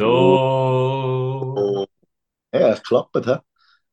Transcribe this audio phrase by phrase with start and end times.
[0.00, 1.86] So.
[2.52, 3.36] Ja, es klappt, hä?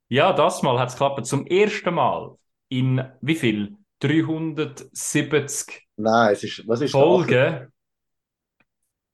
[0.08, 1.26] Ja, das Mal hat es geklappt.
[1.26, 2.38] Zum ersten Mal
[2.70, 3.76] in wie viel?
[4.00, 7.72] 370 Nein, es ist, was ist Folgen.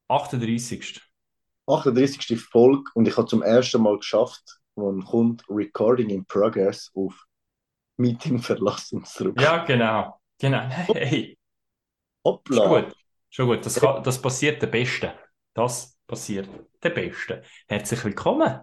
[0.07, 1.01] 38.
[1.65, 2.39] 38.
[2.39, 7.25] Folge und ich habe zum ersten Mal geschafft, man kommt Recording in Progress auf
[7.97, 9.39] Meeting verlassen zurück.
[9.41, 10.19] Ja, genau.
[10.39, 10.67] Genau.
[10.93, 11.37] Hey,
[12.25, 12.57] Hoppla.
[12.57, 12.95] schon gut.
[13.29, 13.65] Schon gut.
[13.65, 15.13] Das, kann, das passiert der Beste.
[15.53, 16.49] Das passiert
[16.81, 17.43] der Beste.
[17.67, 18.61] Herzlich willkommen.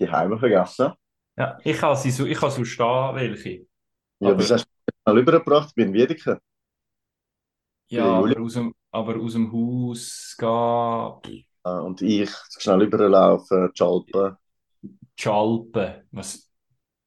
[0.00, 0.92] die Heime vergessen.
[1.36, 3.66] Ja, ich habe sie so, ich habe so stehen, welche.
[4.20, 6.40] Ja, Aber- das hast du mal übergebracht, ich bin in Wiedeke.
[7.88, 13.82] Ja, aber aus dem, aber aus dem Haus gehen, Äh, Und ich schnell überlaufen, die
[13.82, 14.36] Alpen.
[15.18, 16.08] die Alpen.
[16.12, 16.45] Was,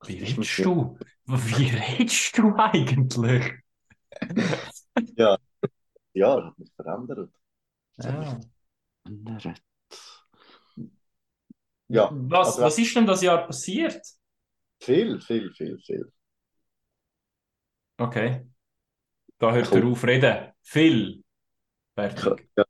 [0.06, 0.98] wie redest du?
[1.26, 3.54] Wie redest du eigentlich?
[5.16, 5.38] Ja,
[6.14, 7.32] das hat mich verändert.
[7.98, 8.40] Ja.
[9.06, 9.62] Verändert.
[11.88, 14.02] Ja, Was, also- was ist denn das Jahr passiert?
[14.82, 16.12] viel, viel, viel, viel.
[17.98, 18.46] Okay.
[19.40, 19.80] Da hört Cool.
[19.82, 20.52] er auf reden.
[20.62, 21.24] Viel.
[21.96, 22.50] Fertig.
[22.58, 22.64] Ja.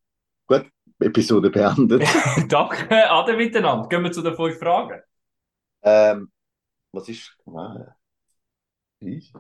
[0.48, 2.02] Gut, Episode beendet.
[2.48, 3.88] Danke, Ade miteinander.
[3.88, 5.02] Gehen wir zu den fünf Fragen.
[5.84, 6.32] ähm,
[6.92, 7.38] was ist.
[7.46, 7.88] Nein.
[9.02, 9.34] Ich?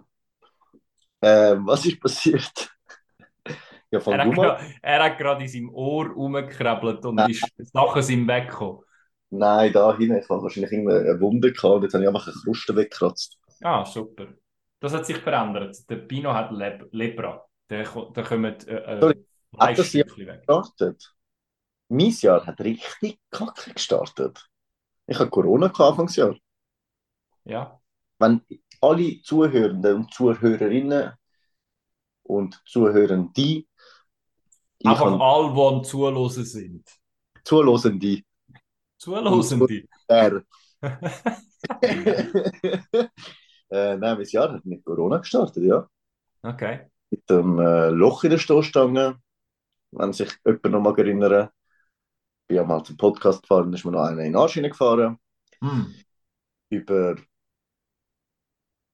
[1.21, 2.69] Ähm, was ist passiert?
[3.91, 8.83] ja, Er hat, er hat gerade in seinem Ohr rumgekrabbelt und ist Sachen sind weggekommen.
[9.31, 10.17] Nein, da hinten.
[10.17, 13.37] Ich habe wahrscheinlich irgendeine Wunde gehabt und jetzt habe ich einfach eine Kruste weggekratzt.
[13.61, 14.27] Ah, super.
[14.79, 15.77] Das hat sich verändert.
[15.89, 17.45] Der Pino hat Leb Lepra.
[17.67, 19.15] Da ko- da kommen äh, äh,
[19.53, 20.41] Fleischstückchen weg.
[20.47, 21.15] Gestartet.
[21.89, 24.49] Mein Jahr hat richtig kacke gestartet.
[25.07, 26.35] Ich hatte Corona Anfangsjahr.
[27.49, 27.79] Ja.
[28.19, 28.41] wenn
[28.81, 31.13] alle Zuhörenden und Zuhörerinnen
[32.23, 33.65] und Zuhörende,
[34.81, 36.87] ich Einfach alle, die Zuhören sind.
[37.43, 38.21] Zuhörende,
[38.97, 39.87] Zuhörende.
[40.07, 40.43] der,
[43.69, 45.85] äh, nein, mein Jahr hat mit Corona gestartet, ja.
[46.41, 46.89] Okay.
[47.09, 49.19] Mit dem äh, Loch in der Stoßstange,
[49.91, 51.49] wenn sich jemand noch mal erinnern.
[52.43, 55.17] Ich bin ja mal zum Podcast gefahren, ist mir noch einer in den Arsch gefahren.
[55.61, 55.93] Hm.
[56.69, 57.17] Über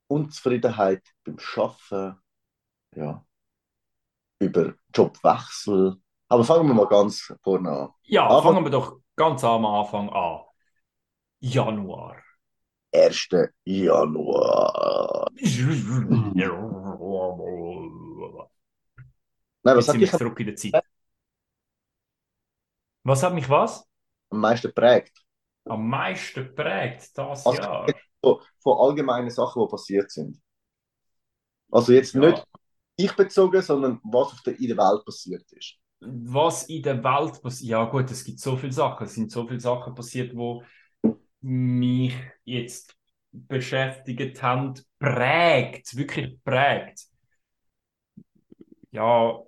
[0.08, 2.18] Unzufriedenheit beim Arbeiten,
[2.96, 3.26] ja.
[4.40, 5.96] Über Jobwechsel.
[6.28, 7.90] Aber fangen wir mal ganz vorne an.
[8.04, 10.42] Ja, Aber- fangen wir doch ganz am Anfang an.
[11.40, 12.18] Januar.
[12.94, 13.30] 1.
[13.64, 15.30] Januar.
[19.64, 20.84] Nein, was Jetzt hat am zurück in der Zeit.
[23.04, 23.88] Was hat mich was?
[24.40, 25.18] meisten geprägt?
[25.66, 27.86] Am meisten geprägt das Also- Jahr?
[28.60, 30.42] Von, allgemeinen Sachen, die passiert sind.
[31.72, 32.22] Also jetzt Ja.
[32.22, 32.44] nicht
[32.98, 35.78] ich bezogen, sondern was auf der, in der Welt passiert ist.
[36.02, 37.70] was in der Welt passiert.
[37.72, 39.06] Ja, gut, es gibt so viele Sachen.
[39.06, 40.64] Es sind so viele Sachen passiert, wo
[41.42, 42.16] mich
[42.46, 42.96] jetzt
[43.32, 47.06] beschäftigt haben, prägt, wirklich prägt.
[48.92, 49.40] Ja,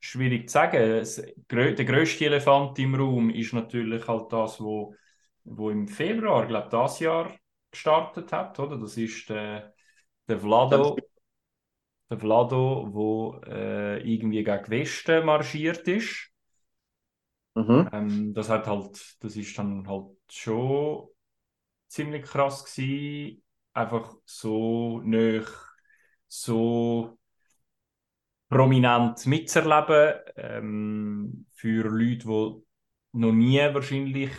[0.00, 1.04] schwierig zu sagen.
[1.50, 4.94] Der größte Elefant im Raum ist natürlich halt das, wo,
[5.44, 7.34] wo im Februar, glaube ich, das Jahr
[7.70, 8.78] gestartet hat, oder?
[8.78, 9.74] Das ist der,
[10.28, 10.96] der Vlado.
[12.10, 16.30] Der Vlado, wo äh, irgendwie gegen Westen marschiert ist.
[17.54, 17.88] Mhm.
[17.92, 21.08] Ähm, das hat halt, das ist dann halt schon
[21.88, 25.48] ziemlich krass gewesen, einfach so nöch,
[26.26, 27.18] so
[28.48, 34.32] prominent mitzuerleben, ähm, für Leute, die noch nie wahrscheinlich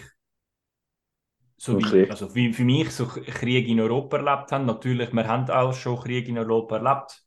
[1.62, 4.66] so wie, also wie für mich so Krieg in Europa erlebt haben.
[4.66, 7.24] Natürlich, wir haben auch schon Krieg in Europa erlebt,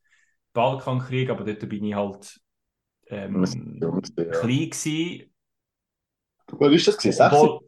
[0.53, 2.41] Balkankrieg, aber dort bin ich halt
[3.09, 3.45] ähm,
[4.17, 4.25] ja.
[4.31, 5.33] klein gewesen,
[6.59, 7.17] Wann ist das gewesen?
[7.19, 7.51] 60?
[7.53, 7.61] obwohl,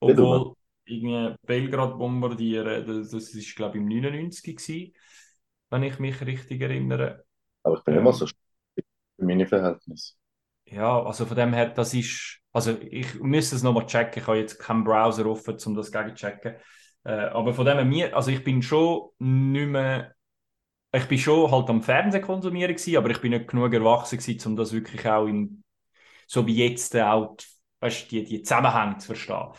[0.00, 0.54] obwohl
[0.86, 4.94] irgendwie Belgrad bombardieren, das, das ist glaube ich im 99 gewesen,
[5.70, 7.26] wenn ich mich richtig erinnere.
[7.62, 8.34] Aber ich bin Ähm, immer so für
[9.18, 10.14] meine Verhältnisse.
[10.70, 14.38] Ja, also von dem her, das ist, also ich müsste es nochmal checken, ich habe
[14.38, 16.56] jetzt keinen Browser offen, um das gegen checken.
[17.04, 20.14] Äh, aber von dem her, also ich bin schon nicht mehr
[20.92, 24.48] ich bin schon halt am Fernsehen konsumieren gewesen, aber ich bin nicht genug erwachsen gewesen,
[24.52, 25.62] um das wirklich auch in,
[26.26, 27.36] so wie jetzt auch,
[27.80, 29.52] weißt, die, die Zusammenhänge zu verstehen.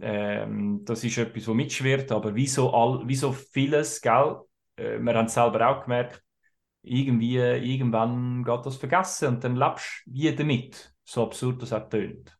[0.00, 4.40] Ähm, das ist etwas, was mitschwirrt, aber wie so, all, wie so vieles, gell,
[4.76, 6.22] äh, wir haben es selber auch gemerkt,
[6.86, 11.88] irgendwie, irgendwann geht das vergessen und dann lebst du wie damit, so absurd das auch
[11.90, 12.38] tönt.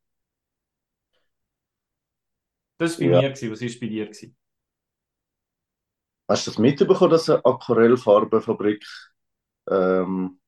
[2.79, 3.23] Das war bei Ja.
[3.29, 3.53] mir, gewesen.
[3.53, 4.07] was war bei dir?
[4.07, 4.35] Gewesen?
[6.29, 8.85] Hast du das mitbekommen, dass eine Aquarellfarbenfabrik
[9.71, 10.41] ähm,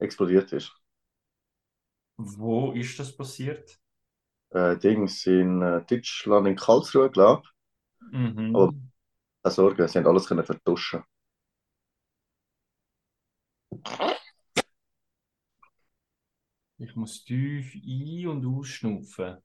[0.00, 0.70] explodiert ist?
[2.16, 3.78] Wo ist das passiert?
[4.50, 7.50] Äh, Dings in äh, Deutschland, in Karlsruhe, glaube ich.
[8.12, 8.60] Mhm.
[8.60, 8.72] Aber-
[9.44, 11.04] Keine Sorge, sie haben alles können vertuschen.
[16.78, 19.36] Ich muss tief ein- und ausschnaufen.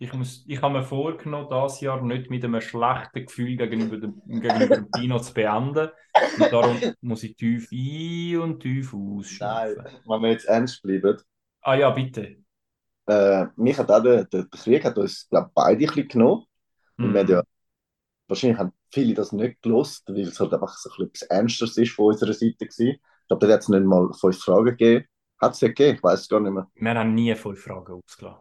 [0.00, 4.22] Ich, muss, ich habe mir vorgenommen, das Jahr nicht mit einem schlechten Gefühl gegenüber dem,
[4.26, 5.88] gegenüber dem Pino zu beenden.
[6.38, 9.84] Und darum muss ich tief ein- und tief ausschnaufen.
[10.06, 11.20] wenn wir jetzt ernst bleiben,
[11.60, 12.36] Ah ja, bitte.
[13.06, 16.44] äh, mich hat auch der, der Krieg hat uns, glaube beide ein bisschen genommen.
[16.96, 17.42] Und wir haben ja,
[18.28, 21.76] wahrscheinlich haben viele das nicht gelost, weil es halt einfach so ein bisschen etwas Ernstes
[21.76, 22.98] ist von unserer Seite gewesen.
[23.28, 25.06] Ich glaube, da hat es nicht mal fünf Fragen gegeben.
[25.38, 26.66] Hat es ja gegeben, ich weiß es gar nicht mehr.
[26.74, 28.40] Wir haben nie fünf Fragen ausgelassen.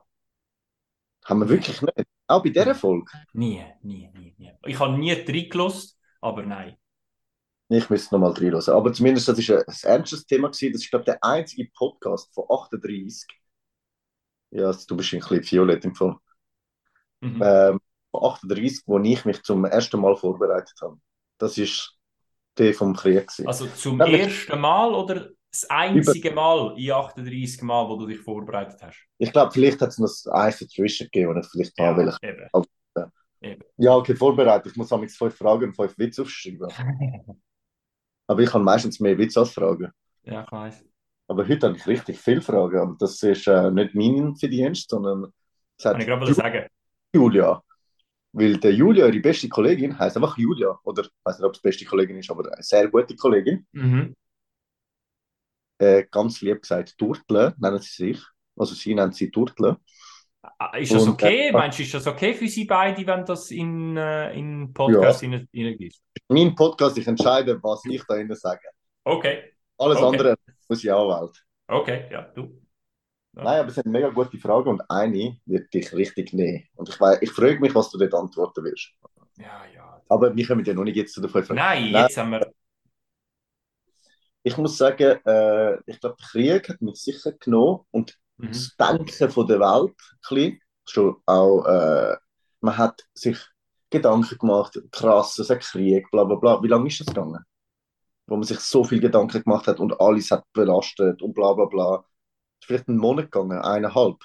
[1.25, 2.07] Haben wir wirklich nicht.
[2.25, 3.11] Auch bei dieser Folge.
[3.33, 4.53] Nie, nie, nie, nie.
[4.65, 6.77] Ich habe nie reingelost, aber nein.
[7.67, 8.73] Ich müsste noch mal reinhören.
[8.73, 10.71] Aber zumindest, das ist ein, ein ernstes Thema gewesen.
[10.71, 13.27] Das ist, glaube ich, der einzige Podcast von 38.
[14.51, 16.15] Ja, du bist ein bisschen violett im Fall.
[17.19, 17.41] Mhm.
[17.43, 17.81] Ähm,
[18.11, 20.97] von 38, wo ich mich zum ersten Mal vorbereitet habe.
[21.39, 21.96] Das ist
[22.59, 23.27] der vom Krieg.
[23.27, 23.47] gewesen.
[23.47, 28.05] Also zum Ja, aber- ersten Mal oder das einzige Mal in 38 Mal, wo du
[28.05, 28.97] dich vorbereitet hast?
[29.17, 32.13] Ich glaube, vielleicht hat es noch das eins dazwischen gegeben, ich vielleicht mal will.
[32.21, 33.61] eben.
[33.77, 34.71] Ja, okay, vorbereitet.
[34.71, 36.67] Ich muss amigs fünf Fragen und fünf Witze aufschreiben.
[38.27, 39.91] Aber ich habe meistens mehr Witze als Fragen.
[40.23, 40.83] Ja, ich weiß.
[41.29, 42.77] Aber heute habe ich richtig viele Fragen.
[42.79, 45.31] Aber das ist äh, nicht mein Verdienst, sondern
[45.77, 46.67] es hat Kann ich gerade mal sagen.
[47.13, 47.63] Julia.
[48.33, 50.77] Weil der Julia, ihre beste Kollegin, heißt einfach Julia.
[50.83, 53.65] Oder ich weiß nicht, ob es beste Kollegin ist, aber eine sehr gute Kollegin.
[53.71, 54.13] Mhm.
[55.79, 58.21] Äh, ganz lieb gesagt, Turtle nennen sie sich.
[58.55, 59.77] Also sie nennt sie Turtle.
[60.41, 61.49] Ah, Ist das Und, okay?
[61.49, 65.21] äh, Meinst du, ist das okay für Sie beide, wenn das in, äh, in Podcast
[65.21, 65.39] ja.
[65.51, 65.95] hineingeht?
[66.29, 68.61] Mein Podcast, ich entscheide, was ich da sage.
[69.03, 70.05] Okay, Alles Okay.
[70.05, 70.35] andere
[70.69, 71.31] muss ich anwählen.
[71.67, 72.61] okay, ja, du.
[73.37, 73.43] Ja.
[73.43, 76.63] Nein, aber es sind mega gute Fragen und eine wird dich richtig nehmen.
[76.75, 78.91] Und ich, ich frage mich, was du dort antworten wirst.
[79.37, 80.01] Ja, ja.
[80.09, 81.59] Aber wir kommen ja noch nicht jetzt zu den fünf Fragen.
[81.59, 82.03] Nein, Nein.
[82.03, 82.51] jetzt haben wir.
[84.43, 88.47] Ich muss sagen, äh, ich glaube, der Krieg hat mich sicher genommen und Mhm.
[88.49, 92.15] das Denken von der Welt ein bisschen, schon auch, äh,
[92.61, 93.37] man hat sich
[93.89, 96.61] Gedanken gemacht, krass, es ist ein Krieg, bla bla bla.
[96.61, 97.43] Wie lange ist das gegangen?
[98.27, 101.65] Wo man sich so viel Gedanken gemacht hat und alles hat belastet und bla bla
[101.65, 102.05] bla.
[102.59, 104.17] Ist vielleicht einen Monat gegangen, eineinhalb.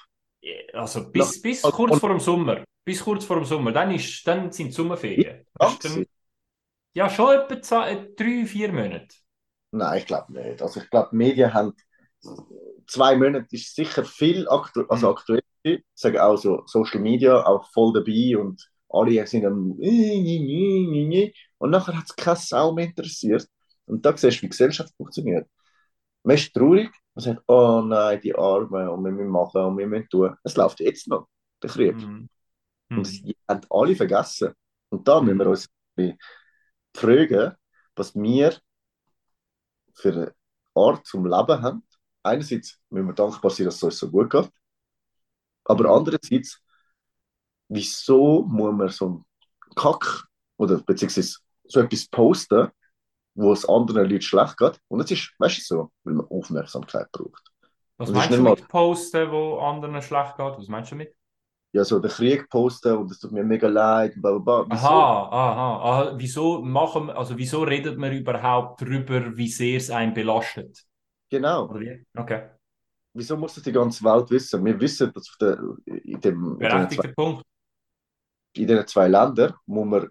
[0.73, 2.63] Also bis, bis kurz vor dem Sommer.
[2.83, 3.71] Bis kurz vor dem Sommer.
[3.71, 5.45] Dann, ist, dann sind die Sommerferien.
[5.57, 6.05] Dann,
[6.93, 9.15] ja, schon etwa zwei, äh, drei, vier Monate.
[9.71, 10.61] Nein, ich glaube nicht.
[10.61, 11.73] Also ich glaube, die Medien haben
[12.87, 15.13] zwei Monate ist sicher viel aktu also Mhm.
[15.13, 15.41] aktuell.
[15.63, 19.71] Ich sage auch so Social Media auch voll dabei und alle sind am
[21.57, 23.47] und nachher hat es keine Sau mehr interessiert.
[23.85, 25.47] Und da siehst du, wie Gesellschaft funktioniert.
[26.23, 29.87] Man ist traurig, man sagt, oh nein, die Armen und wir müssen machen und wir
[29.87, 30.35] müssen tun.
[30.43, 31.27] Es läuft jetzt noch,
[31.61, 31.95] der Krieg.
[31.97, 32.29] Mhm.
[32.95, 33.25] Und Mhm.
[33.25, 34.53] die haben alle vergessen.
[34.89, 36.19] Und da müssen wir uns ein bisschen
[36.95, 37.55] fragen,
[37.95, 38.57] was wir
[39.95, 40.35] für eine
[40.75, 41.83] Art zum Leben haben.
[42.23, 44.49] Einerseits müssen wir dankbar sein, dass es uns so gut geht.
[45.65, 46.61] Aber andererseits,
[47.69, 49.25] wieso muss man so einen
[49.75, 50.25] Kack
[50.57, 52.69] oder beziehungsweise so etwas posten,
[53.35, 54.79] wo es anderen Leuten schlecht geht?
[54.87, 57.43] Und es ist, weißt du, so, weil man Aufmerksamkeit braucht.
[57.97, 60.57] Was Das meinst du nicht mal- mit Posten, wo anderen schlecht geht?
[60.57, 61.15] Was meinst du damit?
[61.75, 64.75] Ja, so den Krieg posten und es tut mir mega leid, bla bla bla.
[64.75, 64.87] Wieso?
[64.87, 66.13] Aha, aha, aha.
[66.17, 70.83] Wieso machen, also wieso redet man überhaupt darüber, wie sehr es einen belastet?
[71.31, 71.73] Genau.
[72.15, 72.49] Okay.
[73.15, 74.63] Wieso muss das die ganze Welt wissen?
[74.63, 77.43] Wir wissen, dass auf der, in, dem, Berechtigter Punkt.
[78.55, 80.07] in den zwei Ländern muss man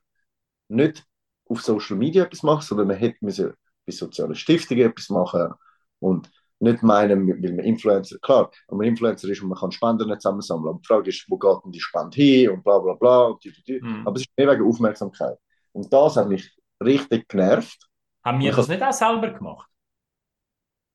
[0.68, 1.04] nicht
[1.52, 3.52] auf Social Media etwas machen, sondern man hätte müssen
[3.86, 5.52] bei sozialen Stiftungen etwas machen
[6.00, 6.30] und
[6.60, 10.22] nicht meinen, weil man Influencer, klar, wenn man Influencer ist und man kann Spenden nicht
[10.22, 13.22] zusammensammeln, aber die Frage ist, wo geht denn die Spende hin und bla bla bla
[13.26, 13.80] und die, die, die.
[13.80, 14.06] Mhm.
[14.06, 15.36] Aber es ist mehr wegen Aufmerksamkeit.
[15.72, 17.88] Und das hat mich richtig genervt.
[18.24, 19.68] Haben wir das nicht auch selber gemacht?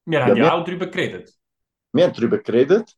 [0.06, 1.34] Wir haben Ja, ja, wir- auch darüber geredet.
[1.94, 2.94] Wir haben darüber geredet,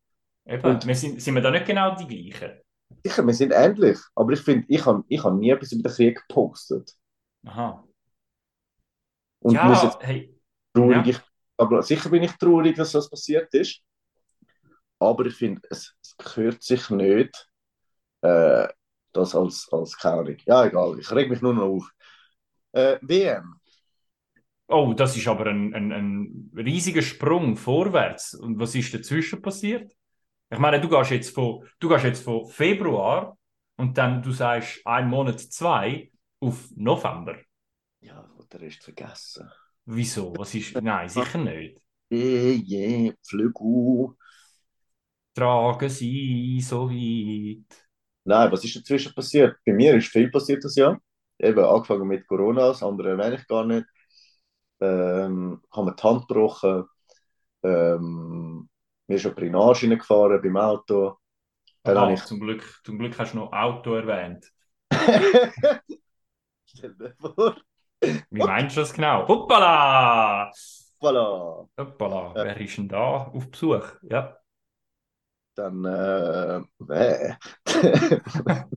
[0.46, 2.60] Eben, Und- wir sind, sind wir da nicht genau die gleichen?
[3.04, 5.96] sicher, wir sind ähnlich, aber ich finde, ich habe ich hab nie etwas über den
[5.96, 6.92] Krieg gepostet.
[7.46, 7.84] Aha.
[9.40, 10.36] Und ja, muss jetzt hey,
[10.74, 11.12] traurig, ja.
[11.12, 11.20] ich,
[11.58, 13.82] aber sicher bin ich traurig, dass das passiert ist.
[15.00, 17.50] Aber ich finde, es, es gehört sich nicht,
[18.22, 18.68] äh,
[19.14, 20.38] das als, als keine.
[20.46, 21.92] Ja, egal, ich reg mich nur noch auf.
[22.74, 23.56] Äh, WM.
[24.68, 28.36] Oh, das ist aber ein, ein, ein riesiger Sprung vorwärts.
[28.36, 29.92] Und was ist dazwischen passiert?
[30.52, 33.38] Ich meine, du gehst jetzt von, du gehst jetzt von Februar
[33.78, 37.36] und dann du sagst ein Monat, zwei auf November.
[38.02, 39.50] Ja, ich wollte den Rest vergessen.
[39.86, 40.34] Wieso?
[40.38, 40.80] Was ist?
[40.82, 41.82] Nein, sicher nicht.
[42.10, 44.16] Je, je, Flügel.
[45.34, 47.88] Tragen sie so weit.
[48.24, 49.58] Nein, was ist dazwischen passiert?
[49.66, 51.00] Bei mir ist viel passiert das Jahr.
[51.40, 53.86] Eben angefangen mit Corona, das andere erwähne ich gar nicht.
[54.82, 56.86] Ähm, haben mir die Hand gebrochen.
[57.64, 58.70] Ähm,
[59.08, 61.18] mir ist eine Drainage reingefahren beim Auto.
[61.84, 62.24] Dann habe ich.
[62.26, 64.52] zum, Glück, zum Glück hast du noch Auto erwähnt.
[66.80, 67.58] Stell dir vor.
[68.32, 69.28] Wie meinst du das genau?
[69.28, 70.50] Hoppala!
[71.02, 71.68] Voilà.
[71.78, 72.46] Hoppala, Ja.
[72.46, 73.84] wer ist denn da auf Besuch?
[74.04, 74.38] Ja.
[75.56, 77.38] Dann, äh, wer?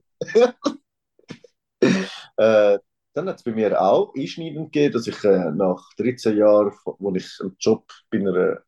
[2.37, 2.79] äh,
[3.13, 7.13] dann hat es bei mir auch einschneidend gegeben, dass ich äh, nach 13 Jahren, wo
[7.15, 8.59] ich einen Job bei einer,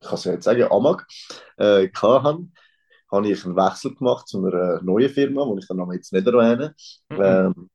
[0.00, 1.06] ich kann es ja jetzt sagen, Amag,
[1.56, 2.48] äh, hatte,
[3.10, 6.26] habe ich einen Wechsel gemacht zu einer neuen Firma, die ich den Namen jetzt nicht
[6.26, 6.74] erwähne.
[7.08, 7.22] Mhm.
[7.22, 7.70] Ähm,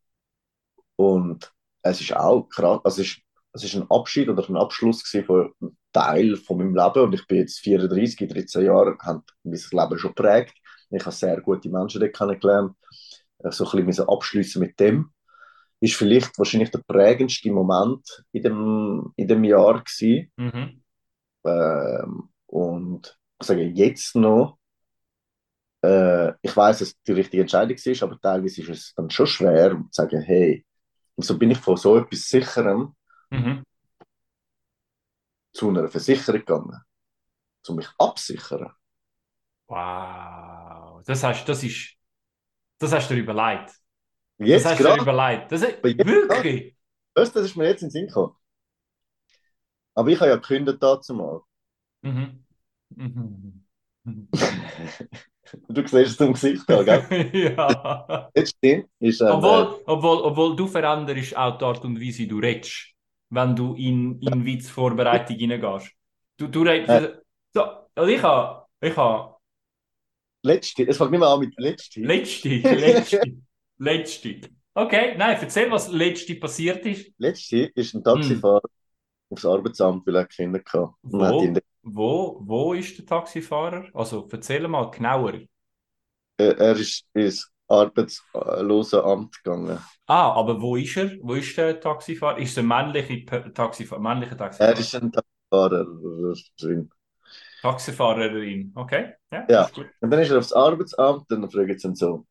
[0.96, 3.22] und es ist auch krass, also es ist,
[3.54, 7.28] es ist ein Abschied oder ein Abschluss von einem Teil von meinem Leben und ich
[7.28, 10.56] bin jetzt 34, in 13 Jahren, habe mein Leben schon geprägt.
[10.90, 12.76] Ich habe sehr gute Menschen dort kennengelernt.
[13.40, 15.12] Äh, So ein bisschen abschließen mit dem.
[15.80, 20.32] Ist vielleicht wahrscheinlich der prägendste Moment in dem, in dem Jahr gewesen.
[20.38, 20.84] Mhm.
[21.46, 24.58] Ähm, und ich sage jetzt noch,
[25.84, 29.28] äh, ich weiß, dass es die richtige Entscheidung ist, aber teilweise ist es dann schon
[29.28, 30.66] schwer, um zu sagen, hey,
[31.18, 32.96] wieso bin ich von so etwas Sicherem
[33.32, 33.64] Mhm.
[35.52, 36.82] zu einer Versicherung gegangen,
[37.68, 38.74] um mich absichern.
[39.68, 41.02] Wow.
[41.06, 41.96] Das hast, das ist,
[42.80, 43.74] das hast du dir überlegt.
[44.38, 45.52] Jetzt das hast du dir überlegt.
[45.52, 46.76] Das ist, wirklich?
[47.16, 48.36] das, das ist mir jetzt in den Sinn gekommen.
[49.96, 51.42] Aber ich habe ja gekündigt dazu mal.
[52.04, 52.46] Mhm.
[52.90, 53.64] Mhm.
[55.68, 57.30] Du siehst es zum Gesicht an, gell?
[57.58, 58.30] ja.
[58.36, 62.20] Jetzt stimmt, ist ein, äh, Obwohl, obwohl, obwohl du veränderst auch die Art und Weise,
[62.20, 62.94] wie du redest,
[63.30, 65.92] wenn du in, in Witzvorbereitung reingehst.
[66.38, 67.20] Du, du redest.
[67.54, 67.62] So,
[67.96, 69.34] also ich habe ich ha
[70.44, 72.02] letzte, es fängt nicht mehr an mit letzte.
[72.02, 73.22] letzte, letzte,
[73.78, 74.42] letzte.
[74.74, 77.12] Okay, nein, erzähl, was letzte passiert ist.
[77.18, 78.62] Letzte ist ein Taxifahrer
[79.30, 80.90] aufs Arbeitsamt, weil er Kinder hatte.
[81.04, 83.90] Und hat ihn, Wo, wo, ist der Taxifahrer?
[83.94, 85.34] Also erzähl mal genauer.
[86.38, 89.80] äh, er ist ins Arbeitslosenamt gegangen.
[90.08, 91.12] Ah, aber wo ist er?
[91.22, 92.38] Wo ist der Taxifahrer?
[92.40, 94.02] Ist er männliche Taxifahrer?
[94.02, 94.74] Männlicher Taxifahrer?
[94.74, 95.86] Er ist ein Taxifahrer
[96.60, 96.90] drin.
[97.62, 98.72] Taxifahrerin.
[98.76, 99.70] Okay, ja, Ja.
[100.02, 102.26] Und dann ist er aufs Arbeitsamt und dann fragen sie ihn so,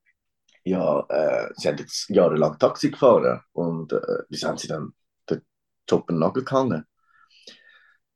[0.64, 4.92] ja, äh, Sie haben jetzt jahrelang Taxi gefahren und äh, wieso haben Sie dann
[5.28, 5.42] den
[5.88, 6.86] Job an den Nagel gehangen?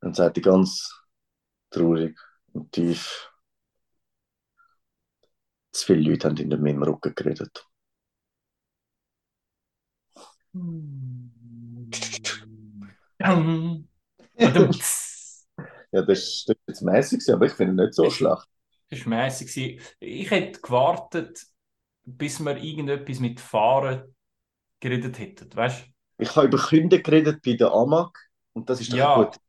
[0.00, 0.92] Dann sagt er ganz
[1.70, 2.18] traurig
[2.52, 3.30] und tief,
[5.70, 7.68] zu viele Leute haben in meinem Rücken geredet.
[15.92, 18.46] Ja, das ist jetzt mäßig, aber ich finde ihn nicht so schlecht.
[18.88, 19.80] Das war gewesen.
[20.00, 21.44] Ich hätte gewartet,
[22.04, 24.14] bis wir irgendetwas mit Fahren
[24.80, 25.54] geredet hätten.
[25.56, 25.86] Weißt
[26.18, 28.10] Ich habe über Kinder geredet bei der AMAG
[28.52, 29.14] und das ist Ja.
[29.14, 29.40] gut.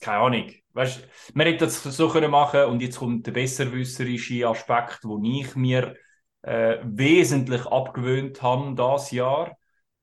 [0.00, 0.52] Keine Ahnung.
[0.72, 5.54] Weißt, man hätte das so können machen und jetzt kommt der besserwisserische Aspekt, wo ich
[5.56, 5.96] mir
[6.42, 9.56] äh, wesentlich abgewöhnt habe das Jahr.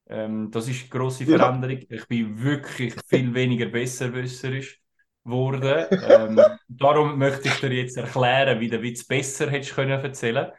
[0.08, 1.28] Ähm, das ist eine grosse Ja.
[1.28, 1.80] Veränderung.
[1.90, 4.82] Ich bin wirklich viel weniger besserwisserisch
[5.24, 5.88] geworden.
[6.00, 10.52] Ähm, darum möchte ich dir jetzt erklären, wie der Witz besser hättest können erzählen.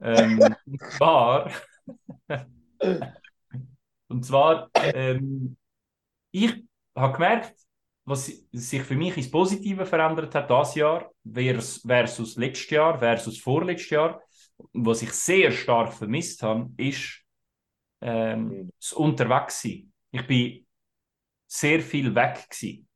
[0.00, 1.50] Ähm, und zwar,
[4.08, 5.56] und zwar, ähm,
[6.32, 6.64] ich
[6.96, 7.54] habe gemerkt,
[8.04, 13.38] was sich für mich ins Positive verändert hat, das Jahr vers- versus letztes Jahr, versus
[13.40, 14.20] vorletztes Jahr.
[14.72, 17.22] Was ich sehr stark vermisst habe, ist
[18.00, 18.70] ähm, Mhm.
[18.80, 19.92] das Unterwegssein.
[20.10, 20.66] Ich bin
[21.46, 22.88] sehr viel weg gewesen.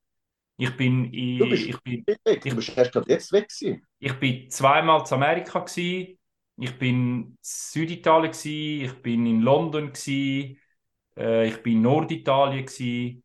[0.57, 2.43] Ich bin, in, Du bist ich bin, weg.
[2.43, 3.87] Du bist erst gerade jetzt weg gewesen.
[3.99, 6.19] ich bin zweimal zu Amerika gewesen.
[6.61, 6.95] Ich bin
[7.31, 8.85] in Süditalien gewesen.
[8.87, 10.59] Ich bin in London gewesen.
[11.17, 13.25] Äh, ich bin in Norditalien gewesen.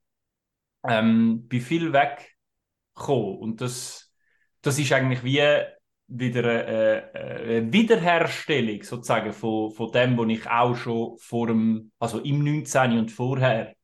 [0.85, 4.13] Ähm, bin viel weggekommen und das,
[4.61, 5.41] das ist eigentlich wie
[6.07, 12.19] wieder eine, eine Wiederherstellung sozusagen von, von dem, was ich auch schon vor dem, also
[12.19, 12.99] im 19.
[12.99, 13.75] und vorher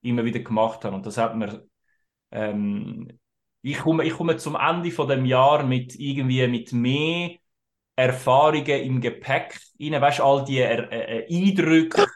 [0.00, 0.96] immer wieder gemacht habe.
[0.96, 1.66] Und das hat mir
[2.30, 3.08] ähm,
[3.62, 7.30] ich komme, ich komme zum Ende von dem Jahr mit irgendwie mit mehr
[7.96, 12.06] Erfahrungen im Gepäck rein, weißt all die äh, äh, Eindrücke,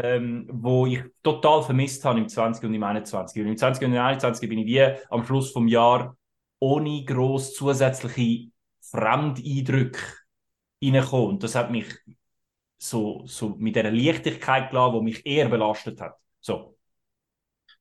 [0.00, 3.42] ähm, wo ich total vermisst habe im 20 und im 21.
[3.42, 6.16] Und im 20 und im 21 bin ich wie am Schluss vom Jahr
[6.60, 8.50] ohne groß zusätzliche
[8.80, 10.00] Fremdeindrücke
[10.82, 11.28] reingekommen.
[11.30, 11.86] Und das hat mich
[12.78, 16.14] so, so mit einer Leichtigkeit gelassen, die mich eher belastet hat.
[16.40, 16.76] So.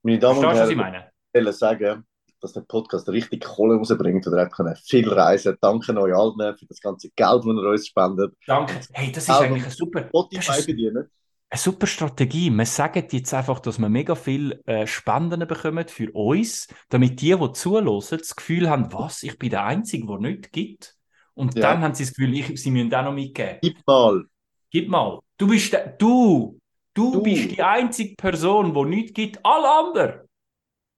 [0.01, 1.11] Meine Damen Verstehst was und ich Herren, meine?
[1.33, 2.07] ich will sagen,
[2.41, 5.55] dass der Podcast richtig Kohle rausbringt und hat können viel reisen.
[5.61, 8.33] Danke euch allen für das ganze Geld, das ihr uns spendet.
[8.47, 8.73] Danke.
[8.93, 11.11] Hey, das ist eigentlich ein super, Spotify bedienen.
[11.49, 12.49] Eine super Strategie.
[12.49, 17.35] Wir sagen jetzt einfach, dass wir mega viel äh, Spenden bekommen für uns, damit die,
[17.35, 20.95] die zuhören, das Gefühl haben, was, ich bin der Einzige, der nichts gibt.
[21.33, 21.61] Und Ja.
[21.61, 23.59] dann haben sie das Gefühl, ich, sie müssen auch noch mitgeben.
[23.61, 24.25] Gib mal.
[24.71, 25.19] Gib mal.
[25.37, 26.59] Du bist der, du,
[26.93, 27.23] du, Du.
[27.23, 29.45] bist die einzige Person, die nichts gibt.
[29.45, 30.27] Alle anderen.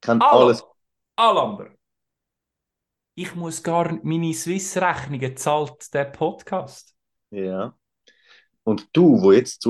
[0.01, 0.45] Kann Alle.
[0.45, 0.63] alles.
[1.17, 1.75] Alle anderen.
[3.15, 6.95] Ich muss gar meine Swiss-Rechnungen zahlt der Podcast.
[7.31, 7.75] Ja.
[8.63, 9.65] Und du, wo jetzt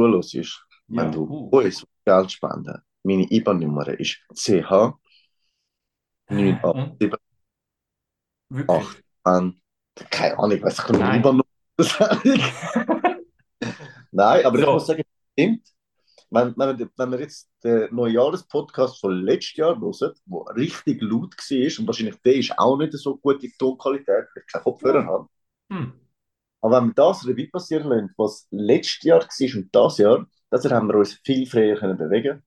[0.90, 1.50] Ja, wenn du uh.
[1.58, 4.94] uns Geld spenden, meine IBAN-Nummer ist CH
[6.30, 7.20] 987 Und?
[8.50, 9.04] Wirklich?
[9.24, 9.62] an.
[10.10, 11.20] Keine Ahnung, weiß ich Nein.
[11.20, 11.44] IBAN-Nummer.
[14.12, 14.74] Nein, aber ich So.
[14.74, 15.04] muss sagen,
[15.34, 15.68] stimmt.
[16.32, 21.36] Wenn, wenn, wir, wenn wir jetzt den Neujahrespodcast von letztes Jahr hören, der richtig laut
[21.36, 25.06] war, und wahrscheinlich der ist auch nicht so gut in Tonqualität, weil ich keine Kopfhörer
[25.06, 25.28] habe.
[25.72, 25.94] Hm.
[26.62, 30.64] Aber wenn wir das Revue passieren lassen, was letztes Jahr war und das Jahr, das
[30.64, 32.44] Jahr haben wir uns viel freier können bewegen.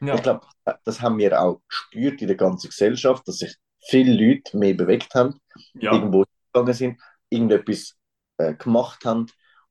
[0.00, 0.14] Ja.
[0.14, 0.46] Ich glaube,
[0.84, 3.56] das haben wir auch gespürt in der ganzen Gesellschaft, dass sich
[3.88, 5.40] viele Leute mehr bewegt haben,
[5.74, 5.92] ja.
[5.92, 7.00] irgendwo gegangen sind,
[7.30, 7.94] irgendetwas
[8.38, 9.26] äh, gemacht haben,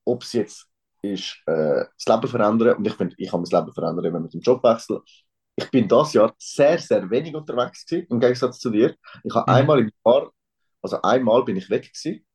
[0.05, 0.67] ob es jetzt
[1.01, 2.77] ist, äh, das Leben verändern.
[2.77, 5.01] Und ich finde, ich habe mein Leben verändert, wenn mit dem Job wechseln.
[5.55, 8.95] Ich bin das Jahr sehr, sehr wenig unterwegs gewesen, im Gegensatz zu dir.
[9.23, 9.57] Ich habe Mhm.
[9.57, 10.31] einmal im Jahr,
[10.81, 12.25] also einmal bin ich weg gewesen,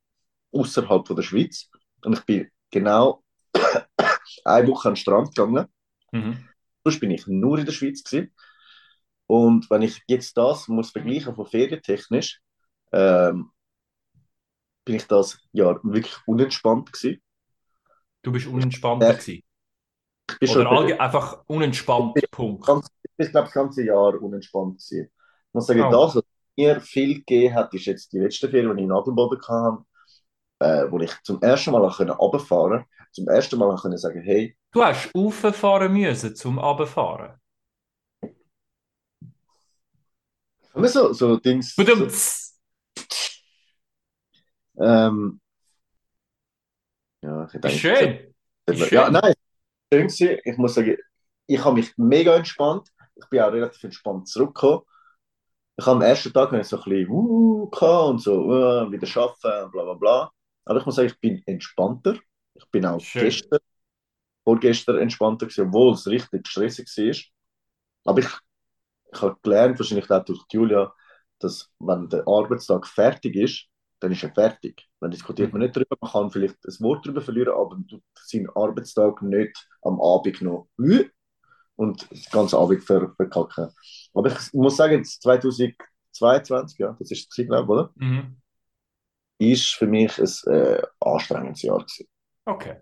[0.53, 1.69] außerhalb von der Schweiz.
[2.05, 3.23] Und ich bin genau
[4.45, 5.67] eine Woche an den Strand gegangen.
[6.13, 6.49] Mhm.
[6.85, 8.33] Sonst bin ich nur in der Schweiz gewesen.
[9.27, 12.41] Und wenn ich jetzt das muss vergleichen von ferientechnisch,
[12.93, 13.51] ähm,
[14.85, 17.23] bin ich das Jahr wirklich unentspannt gewesen.
[18.23, 19.43] Du bist unentspannter Äh, gewesen.
[20.31, 22.67] Ich bin Oder schon einfach unentspannt, Punkt.
[22.67, 25.07] ganz, ich bin, glaube das ganze Jahr unentspannt gewesen.
[25.07, 25.91] Ich muss sagen, Oh.
[25.91, 26.25] das, was
[26.57, 29.85] mir viel gegeben hat, ist jetzt die letzte Ferien, die ich in Adelboden hatte,
[30.61, 34.83] äh, wo ich zum ersten Mal runterfahren konnte, zum ersten Mal können sagen, hey, Du
[34.85, 37.39] hast rauffahren müssen zum Runterfahren.
[40.75, 42.59] haben wir so, so Dings, so, Badumts.
[44.81, 45.41] ähm,
[47.23, 48.35] ja, ich hätte Ist eigentlich schön.
[48.91, 49.13] Ja, schön.
[49.13, 49.35] nein,
[50.11, 50.39] schön.
[50.45, 50.97] Ich muss sagen,
[51.47, 52.89] ich habe mich mega entspannt.
[53.17, 54.83] Ich bin auch relativ entspannt zurückgekommen.
[55.77, 57.71] Ich habe am ersten Tag ich so ein bisschen uh,
[58.09, 60.33] und so uh, wieder arbeiten und bla bla bla.
[60.65, 62.19] Aber ich muss sagen, ich bin entspannter.
[62.59, 63.25] Ich bin auch Schön.
[63.25, 63.61] gestern,
[64.45, 68.13] vorgestern entspannter gewesen, obwohl es richtig stressig war.
[68.13, 68.31] Aber ich,
[69.13, 70.93] ich habe gelernt, wahrscheinlich auch durch Julia,
[71.39, 73.67] dass wenn der Arbeitstag fertig ist,
[74.01, 74.89] dann ist er fertig.
[75.01, 78.03] Dann diskutiert man nicht darüber, man kann vielleicht ein Wort darüber verlieren, aber man tut
[78.15, 80.69] seinen Arbeitstag nicht am Abend noch
[81.77, 83.69] und den ganzen Abend ver verkacken.
[84.15, 87.91] Aber ich muss sagen, jetzt 2022, ja, das ist es, glaube ich, oder?
[87.95, 88.37] Mhm.
[89.39, 92.09] Ist für mich ein äh, anstrengendes Jahr gewesen.
[92.49, 92.79] Okay.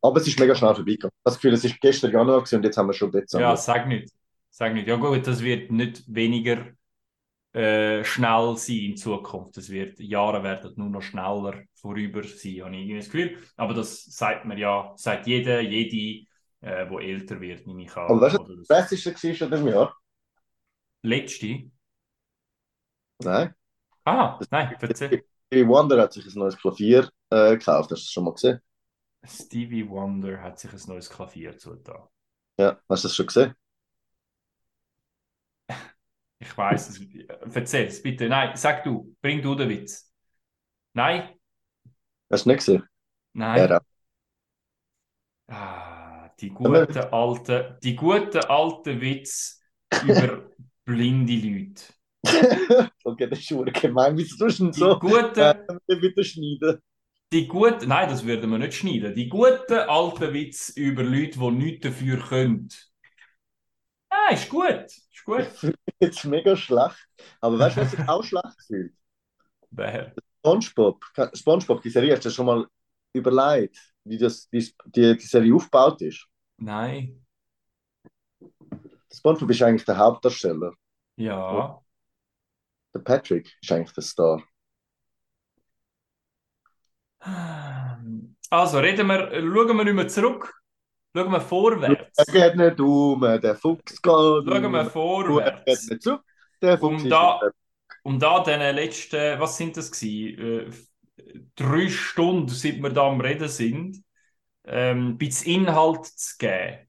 [0.00, 1.12] Aber es ist mega schnell vorbeigegangen.
[1.24, 3.44] Das Gefühl, es ist gestern Januar gewesen und jetzt haben wir schon Dezember.
[3.44, 4.12] Ja, sag nicht.
[4.50, 4.86] Sag nicht.
[4.88, 6.66] Ja gut, das wird nicht weniger
[7.54, 9.56] äh, schnell sein in Zukunft.
[9.56, 13.38] Das wird, Jahre werden nur noch schneller vorüber sein, habe ich irgendwie das Gefühl.
[13.56, 16.26] Aber das sagt man ja, sagt jeder, jede,
[16.62, 18.14] äh, wo älter wird, nehme ich an.
[18.14, 19.96] Aber weißt du, das Das Beste war schon diesem Jahr?
[21.02, 21.70] letzte.
[23.24, 23.54] Nein.
[24.04, 25.24] Ah, nein, erzähl.
[25.46, 27.90] Stevie Wonder hat sich ein neues Klavier äh, gekauft.
[27.90, 28.60] Hast du das schon mal gesehen?
[29.26, 32.06] Stevie Wonder hat sich ein neues Klavier zugetan.
[32.58, 33.54] Ja, hast du das schon gesehen?
[36.38, 37.00] Ich weiß es.
[37.54, 38.28] Erzähl es bitte.
[38.28, 39.14] Nein, sag du.
[39.20, 40.12] Bring du den Witz.
[40.94, 41.30] Nein?
[42.30, 42.88] Hast du nicht gesehen?
[43.34, 43.68] Nein.
[43.68, 43.80] Ja,
[45.48, 49.60] Ah, die guten alten, die guten alten Witz
[50.00, 50.50] über
[50.84, 51.82] blinde Leute.
[53.04, 54.16] okay, das ist schon gemein.
[54.16, 55.02] Wieso tust du denn Die so?
[55.04, 55.52] guten,
[55.88, 56.80] Äh, bitte schneiden.
[57.32, 59.14] Die guten, nein, das würden wir nicht schneiden.
[59.14, 62.68] Die guten alten Witz über Leute, die nichts dafür können.
[64.10, 65.48] Ah, ist gut, ist Ich gut.
[65.54, 67.08] fühle jetzt mega schlecht.
[67.40, 68.94] Aber weißt du, was sich auch schlecht fühlt?
[69.70, 70.14] Wer?
[70.40, 71.00] SpongeBob.
[71.34, 72.66] SpongeBob, die Serie, hast du schon mal
[73.12, 76.26] überlegt, wie das, die, die, die Serie aufgebaut ist?
[76.58, 77.20] Nein.
[79.14, 80.72] SpongeBob ist eigentlich der Hauptdarsteller.
[81.16, 81.82] Ja.
[82.94, 84.42] Der Patrick ist eigentlich der Star.
[88.50, 90.52] Also reden wir, schauen wir nicht mehr zurück.
[91.14, 92.18] Schauen wir vorwärts.
[92.18, 94.78] Er geht nicht um, der Fuchs geht Schauen wir.
[94.78, 95.88] Er geht vorwärts.
[95.88, 96.22] nicht zurück,
[96.60, 97.40] der Fuchs Um da,
[98.02, 100.38] um da den letzten, was sind das gewesen?
[100.38, 100.70] Äh,
[101.54, 104.02] drei Stunden, seit wir da am Reden sind,
[104.64, 106.88] ähm, ein bisschen Inhalt zu geben.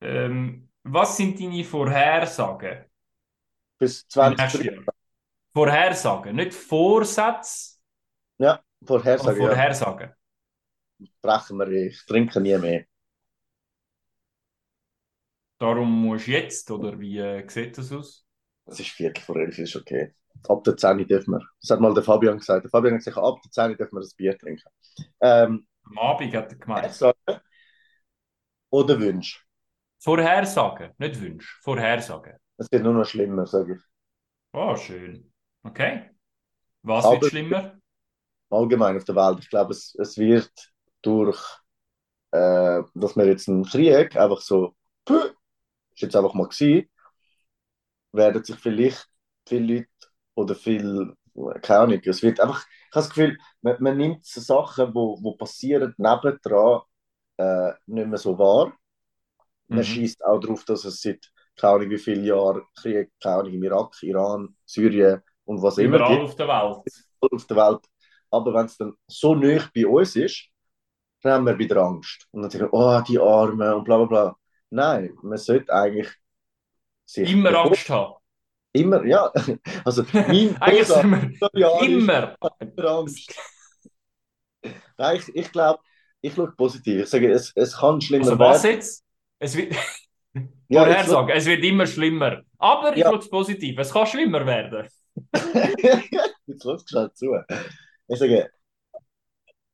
[0.00, 2.84] Ähm, was sind deine Vorhersagen
[3.78, 4.84] bis für nächstes 20 Jahr?
[5.52, 7.71] Vorhersagen, nicht Vorsätze,
[8.88, 9.46] Ja, aber Vorhersage, ja.
[9.48, 10.12] Vorhersagen.
[11.20, 12.84] Brechen wir, ich trinke nie mehr.
[15.58, 18.26] Darum musst du jetzt, oder wie äh, sieht das aus?
[18.66, 20.14] Es ist Viertel vor elf, ist okay.
[20.48, 21.46] Ab der 10 dürfen wir.
[21.60, 22.64] Das hat mal der Fabian gesagt.
[22.64, 24.68] Der Fabian hat gesagt, ab der 10 dürfen wir ein Bier trinken.
[25.20, 26.86] Ähm, Am Abend hat er gemeint.
[26.86, 27.40] Vorhersagen
[28.70, 29.46] oder Wunsch?
[30.00, 32.36] Vorhersagen, nicht Wunsch, Vorhersagen.
[32.56, 33.82] Es wird nur noch schlimmer, sage ich.
[34.52, 35.32] Oh, schön.
[35.62, 36.10] Okay.
[36.82, 37.78] Was Aber- wird schlimmer?
[38.52, 39.40] Allgemein auf der Welt.
[39.40, 40.50] Ich glaube, es, es wird
[41.02, 41.40] durch,
[42.32, 45.14] äh, dass wir jetzt einen Krieg einfach so, puh,
[45.94, 46.88] ist jetzt einfach mal gewesen,
[48.12, 49.08] werden sich vielleicht
[49.46, 49.88] viele Leute
[50.34, 51.14] oder viel,
[51.62, 55.18] keine Ahnung, es wird einfach, ich habe das Gefühl, man, man nimmt so Sachen, wo,
[55.22, 56.82] wo passieren, nebendran
[57.38, 58.76] äh, nicht mehr so wahr.
[59.68, 59.84] Man Mhm.
[59.84, 63.62] schießt auch darauf, dass es seit keine Ahnung wie vielen Jahren Krieg, keine Ahnung, im
[63.64, 66.86] Irak, Iran, Syrien und was immer Überall auf der Welt.
[67.20, 67.80] auf der Welt.
[68.32, 70.48] Aber wenn es dann so nah bei uns ist,
[71.22, 72.26] dann haben wir wieder Angst.
[72.32, 74.36] Und dann sagen wir, oh, die Armen und bla bla bla.
[74.70, 76.08] Nein, man sollte eigentlich
[77.16, 78.14] Immer bevor- Angst haben.
[78.74, 79.30] Immer, ja.
[79.84, 82.36] Also mein Eigentlich sind wir immer.
[82.58, 83.34] immer Angst.
[84.98, 85.80] Nein, ich, ich glaube,
[86.22, 87.02] ich schaue positiv.
[87.02, 88.76] Ich sage, es, es kann schlimmer Also was werden.
[88.76, 89.04] jetzt?
[89.38, 89.74] Es wird,
[90.68, 92.42] Ja, ich Vorhersagen, es wird immer schlimmer.
[92.58, 93.08] Aber ich Ja.
[93.10, 93.78] schaue es positiv.
[93.78, 94.88] Es kann schlimmer werden.
[96.46, 97.34] Jetzt lass schnell zu.
[98.12, 98.50] Ich sage,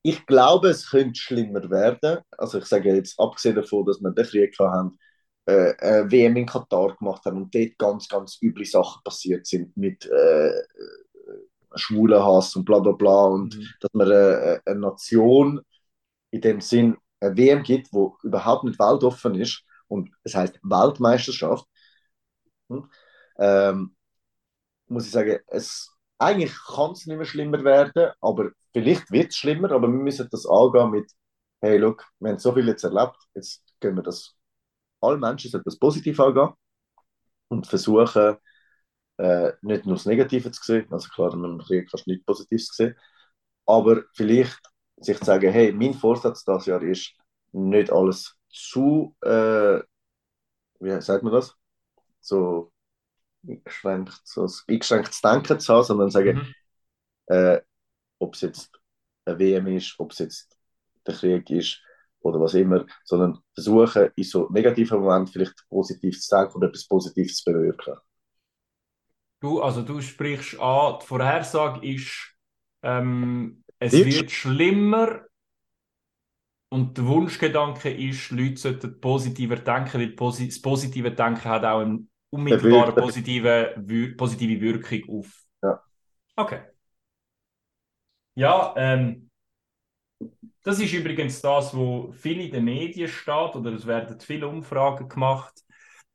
[0.02, 2.20] ich glaube, es könnte schlimmer werden.
[2.36, 4.98] Also ich sage jetzt, abgesehen davon, dass wir den Krieg haben,
[5.46, 9.76] äh, äh, WM in Katar gemacht haben und dort ganz, ganz üble Sachen passiert sind
[9.76, 10.62] mit äh, äh,
[11.76, 13.66] Schwulenhass und bla bla bla und Mhm.
[13.80, 15.60] dass man äh, eine Nation
[16.30, 21.66] in dem Sinn eine WM gibt, wo überhaupt nicht weltoffen ist und es heißt Weltmeisterschaft,
[22.68, 22.90] hm,
[23.38, 23.96] ähm,
[24.88, 29.36] muss ich sagen, es, eigentlich kann es nicht mehr schlimmer werden, aber vielleicht wird es
[29.36, 31.10] schlimmer, aber wir müssen das angehen mit,
[31.60, 34.36] hey, look, wir haben so viel jetzt erlebt, jetzt können wir das,
[35.00, 36.50] alle Menschen sollten das positiv angehen
[37.48, 38.36] und versuchen,
[39.18, 42.96] äh, nicht nur das Negative zu sehen, also klar, dem Krieg kannst nicht Positives sehen,
[43.66, 44.60] aber vielleicht
[44.98, 47.14] sich zu sagen, hey, mein Vorsatz dieses Jahr ist,
[47.52, 49.80] nicht alles zu, äh,
[50.80, 51.54] wie sagt man das?
[52.20, 52.72] So
[53.46, 56.54] eingeschränkt, so ein eingeschränktes Denken zu haben, sondern sagen, Mhm.
[57.26, 57.60] äh,
[58.20, 58.70] ob es jetzt
[59.26, 60.58] eine WM ist, ob es jetzt
[61.06, 61.82] der Krieg ist
[62.20, 66.86] oder was immer, sondern versuchen, in so negativen Momenten vielleicht positiv zu denken oder etwas
[66.88, 67.96] Positives zu bewirken.
[69.40, 72.34] Du, also du sprichst an, die Vorhersage ist,
[72.82, 75.22] ähm, es Wird wird schlimmer
[76.70, 82.06] und der Wunschgedanke ist, Leute sollten positiver denken, weil das positive Denken hat auch eine
[82.30, 83.06] unmittelbare Bewirkt.
[83.06, 85.44] positive, wür positive Wirkung auf.
[85.62, 85.82] Ja.
[86.36, 86.60] Okay.
[88.34, 89.30] Ja, ähm,
[90.62, 95.08] das ist übrigens das, wo viel in den Medien steht, oder es werden viele Umfragen
[95.08, 95.54] gemacht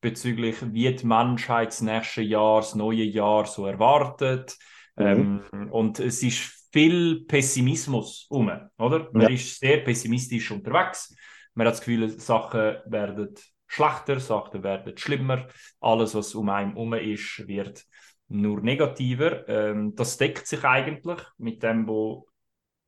[0.02, 4.58] bezüglich, wie die Menschheit das nächste Jahr, das neue Jahr so erwartet.
[4.96, 5.42] Mhm.
[5.52, 9.10] Ähm, und es ist viel Pessimismus um, oder?
[9.14, 9.30] Man Ja.
[9.30, 11.16] ist sehr pessimistisch unterwegs.
[11.54, 13.36] Man hat das Gefühl, Sachen werden
[13.68, 15.48] schlechter, Sachen werden schlimmer.
[15.80, 17.86] Alles, was um einen herum ist, wird
[18.28, 19.48] nur negativer.
[19.50, 22.28] Ähm, das deckt sich eigentlich mit dem, wo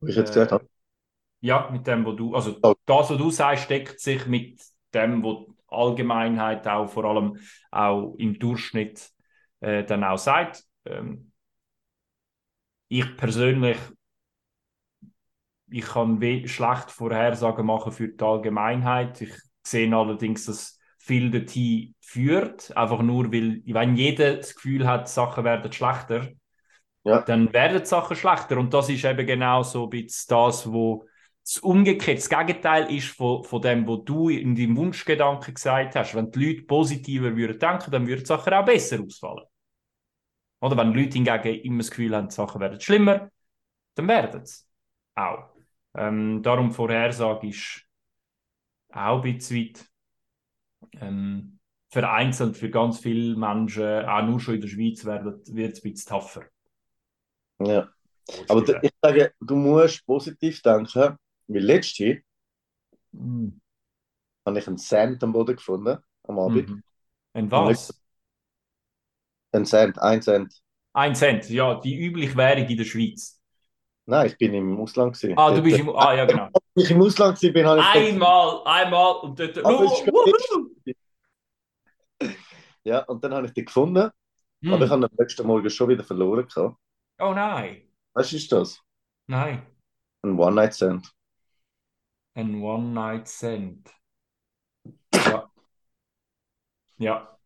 [0.00, 0.66] Wie ich jetzt Äh, gesagt habe.
[1.40, 2.74] ja, mit dem, wo du, also Oh.
[2.86, 4.60] das, was du sagst, deckt sich mit
[4.94, 7.38] dem, wo die Allgemeinheit auch vor allem
[7.70, 9.10] auch im Durchschnitt
[9.60, 10.64] äh, dann auch sagt.
[10.84, 11.32] Ähm,
[12.88, 13.78] ich persönlich,
[15.68, 19.20] ich kann schlecht Vorhersagen machen für die Allgemeinheit.
[19.20, 19.32] Ich
[19.66, 25.44] sehe allerdings, dass viel dorthin führt, einfach nur, weil, wenn jeder das Gefühl hat, Sachen
[25.44, 26.28] werden schlechter,
[27.04, 27.22] Ja.
[27.26, 28.58] dann werden die Sachen schlechter.
[28.58, 31.06] Und das ist eben genau so ein bisschen das, wo
[31.44, 36.14] das umgekehrt, das Gegenteil ist von, von dem, was du in deinem Wunschgedanken gesagt hast.
[36.14, 39.44] Wenn die Leute positiver würden denken, dann würden die Sachen auch besser ausfallen.
[40.60, 43.30] Oder wenn die Leute hingegen immer das Gefühl haben, die Sachen werden schlimmer,
[43.94, 44.64] dann werden sie
[45.16, 45.50] auch.
[45.96, 47.85] Ähm, darum Vorhersage ist
[48.96, 49.74] auch ein bisschen.
[51.00, 55.54] Ähm, vereinzelt für ganz viele Menschen, auch nur schon in der Schweiz, wird es ein
[55.54, 56.44] bisschen tougher.
[57.58, 57.90] Ja.
[58.48, 62.16] Aber d- ich sage, du musst positiv denken, weil letztes Jahr
[63.12, 63.58] Mhm.
[64.46, 66.70] habe ich einen Cent am Boden gefunden, am Abend.
[66.70, 66.82] Mhm.
[67.34, 68.02] Ein was?
[69.52, 70.62] Ein Cent, ein Cent.
[70.94, 73.35] Ein Cent, ja, die übliche Währung in der Schweiz.
[74.08, 75.36] Nein, ich bin im Ausland gewesen.
[75.36, 75.88] Ah, du bist im.
[75.90, 76.44] Ah, ja, genau.
[76.54, 79.56] Als ich im Ausland war, bin, habe ich Einmal, einmal und dort.
[79.56, 80.70] Wuhu!
[82.84, 84.10] Ja, und dann habe ich die gefunden,
[84.62, 84.72] Hm.
[84.72, 86.46] aber ich habe am nächsten Morgen schon wieder verloren.
[86.46, 86.76] Gehabt.
[87.18, 87.82] Oh nein,
[88.14, 88.80] Was ist das?
[89.26, 89.66] nein.
[90.22, 91.12] Ein One-Night-Stand.
[92.34, 93.90] Ein One-Night-Stand.
[95.14, 95.50] Ja.
[96.98, 97.38] Ja.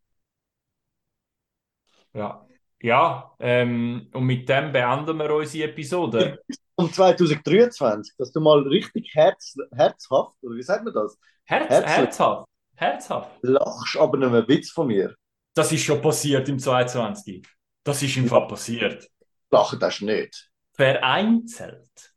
[2.12, 2.46] Ja.
[2.82, 6.42] Ja, ähm, und mit dem beenden wir unsere Episode.
[6.76, 12.48] Um 2023, dass du mal richtig herz, herzhaft, oder wie sagt man das, Herz, herzhaft.
[12.74, 13.30] Herzhaft.
[13.42, 15.14] lachst aber nicht mehr Witz von mir.
[15.54, 17.46] Das ist schon passiert im 22.
[17.84, 19.10] Das ist im Fall passiert.
[19.50, 20.50] Lachen das nicht.
[20.72, 22.14] Vereinzelt.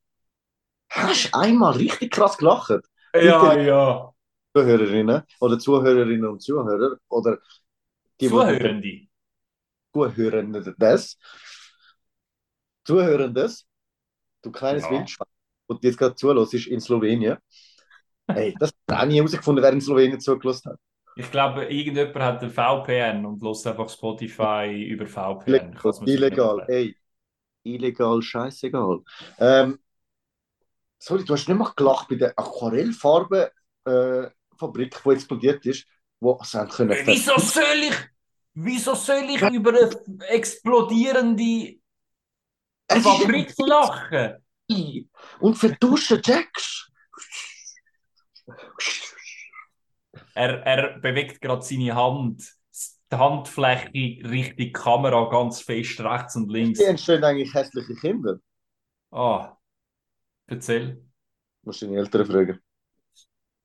[0.89, 2.85] Hast du einmal richtig krass gelacht?
[3.13, 4.13] Ja, ja.
[4.55, 7.37] Zuhörerinnen oder Zuhörerinnen und Zuhörer oder
[8.21, 9.07] die, die Zuhörende.
[9.93, 11.17] Zuhörende das.
[12.85, 13.65] Zuhörendes,
[14.41, 14.91] du kleines Ja.
[14.91, 15.27] Wildschwein,
[15.67, 17.37] und jetzt gerade zulässt, ist in Slowenien.
[18.27, 20.79] Hey, das hat auch nie herausgefunden, wer in Slowenien zugelassen hat.
[21.15, 25.77] Ich glaube, irgendjemand hat ein VPN und lässt einfach Spotify über VPN.
[26.05, 26.97] Illegal, ey.
[27.63, 29.01] Illegal, scheißegal.
[29.37, 29.79] Ähm,
[30.97, 33.51] sorry, du hast nicht mal gelacht bei der Aquarellfarbenfabrik,
[33.85, 35.85] äh, die explodiert ist,
[36.19, 36.97] wo sie können.
[37.05, 37.95] Wieso soll ich,
[38.53, 41.79] wieso soll ich über eine explodierende
[42.87, 44.35] Es Fabrik lachen?
[45.39, 46.89] Und verduschen Jacks.
[50.35, 52.43] Er, er bewegt gerade seine Hand,
[53.11, 56.79] die Handfläche Richtung die Kamera ganz fest rechts und links.
[56.79, 58.39] Wie entstehen eigentlich hässliche Kinder?
[59.11, 59.55] Ah,
[60.47, 61.05] erzähl.
[61.61, 62.59] Musst du deine Eltern fragen.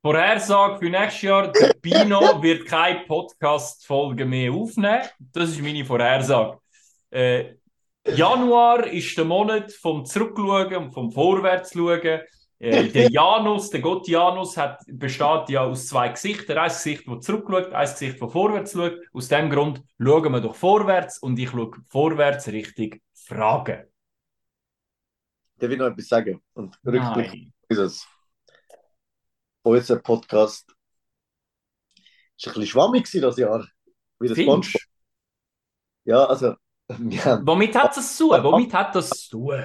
[0.00, 5.02] Vorhersage für nächstes Jahr: der Pino wird keine Podcast-Folge mehr aufnehmen.
[5.18, 6.58] Das ist meine Vorhersage.
[7.10, 7.54] Äh,
[8.06, 12.20] Januar ist der Monat vom Zurückschauen und vom Vorwärtsschauen.
[12.60, 16.58] Äh, der Janus, der Gott Janus, hat, besteht ja aus zwei Gesichtern.
[16.58, 18.98] Ein Gesicht, das zurückschaut, ein Gesicht, das vorwärts schaut.
[19.12, 23.84] Aus dem Grund schauen wir doch vorwärts und ich schaue vorwärts Richtung Fragen.
[25.60, 26.40] Der will noch etwas sagen.
[26.54, 27.52] Und Rückblick Nein.
[27.68, 28.08] ist es.
[29.68, 30.74] Unser Podcast
[32.38, 33.68] ist ein bisschen schwammig das Jahr.
[34.18, 34.80] Wie das SpongeBob.
[36.04, 36.54] Ja, also,
[36.90, 38.44] haben, Womit hat das zu tun?
[38.44, 39.62] Womit hat das zu tun?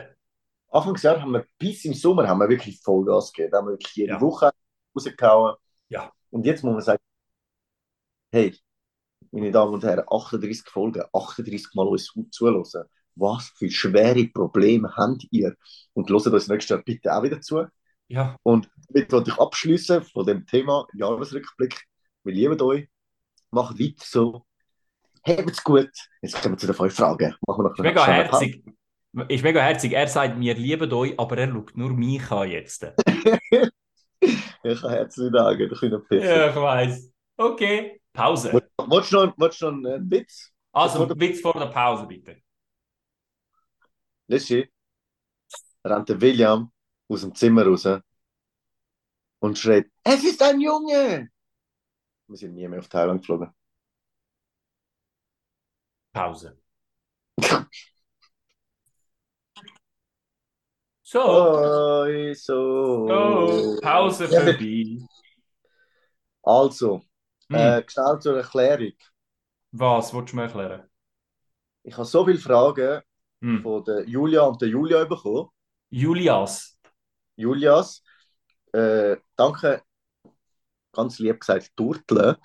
[0.68, 3.52] Anfangsjahr haben wir bis im Sommer haben wir wirklich Vollgas gegeben.
[3.52, 4.20] Da haben wir wirklich jede Ja.
[4.22, 4.52] Woche
[4.94, 5.56] rausgehauen.
[5.88, 6.12] Ja.
[6.32, 7.02] Und jetzt muss man sagen,
[8.34, 8.54] hey,
[9.32, 12.66] meine Damen und Herren, 38 Folgen, 38 Mal uns zuhören.
[13.16, 15.56] Was für schwere Probleme habt ihr?
[15.94, 17.64] Und hört uns nächstes Jahr bitte auch wieder zu.
[18.14, 18.38] Ja.
[18.44, 21.84] Und damit wollte ich abschließen von dem Thema Jahresrückblick.
[22.24, 22.88] Wir lieben euch.
[23.50, 24.46] Macht weiter so.
[25.26, 25.90] Habt's gut.
[26.22, 27.36] Jetzt kommen wir zu den fünf Fragen.
[27.48, 28.64] Machen wir noch mega herzig.
[29.30, 29.94] Ist mega herzig.
[29.94, 32.86] Er sagt, wir lieben euch, aber er schaut nur mich an jetzt.
[34.66, 36.24] Ich kann herzlich sagen, ich bin ein Pfiff.
[36.24, 37.12] Ja, ich weiß.
[37.36, 38.54] Okay, Pause.
[38.78, 40.50] Wolltest du noch, einen Witz?
[40.72, 42.38] Also, Witz vor der Pause, bitte.
[44.28, 44.68] Letztes
[45.84, 46.72] rennt William
[47.10, 47.88] aus dem Zimmer raus
[49.40, 51.30] und schreit: Es ist ein Junge!
[52.28, 53.54] Wir sind nie mehr auf Thailand geflogen.
[56.12, 56.58] Pause.
[61.04, 62.56] So, Oi, so.
[63.10, 65.08] oh, Pause vorbei.
[66.46, 67.02] Also,
[67.50, 68.94] Hm, äh, schnell zur Erklärung.
[69.74, 70.90] was willst du mir erklären?
[71.84, 73.02] Ich habe so viele Fragen
[73.42, 73.58] Hm.
[73.62, 75.50] von der Julia und der Julia bekommen.
[75.92, 76.73] Julias.
[77.36, 78.04] Julias,
[78.74, 79.82] äh, danke,
[80.92, 82.38] ganz lieb gesagt, Turtle,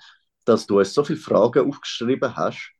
[0.45, 2.71] dass du uns so viele Fragen aufgeschrieben hast.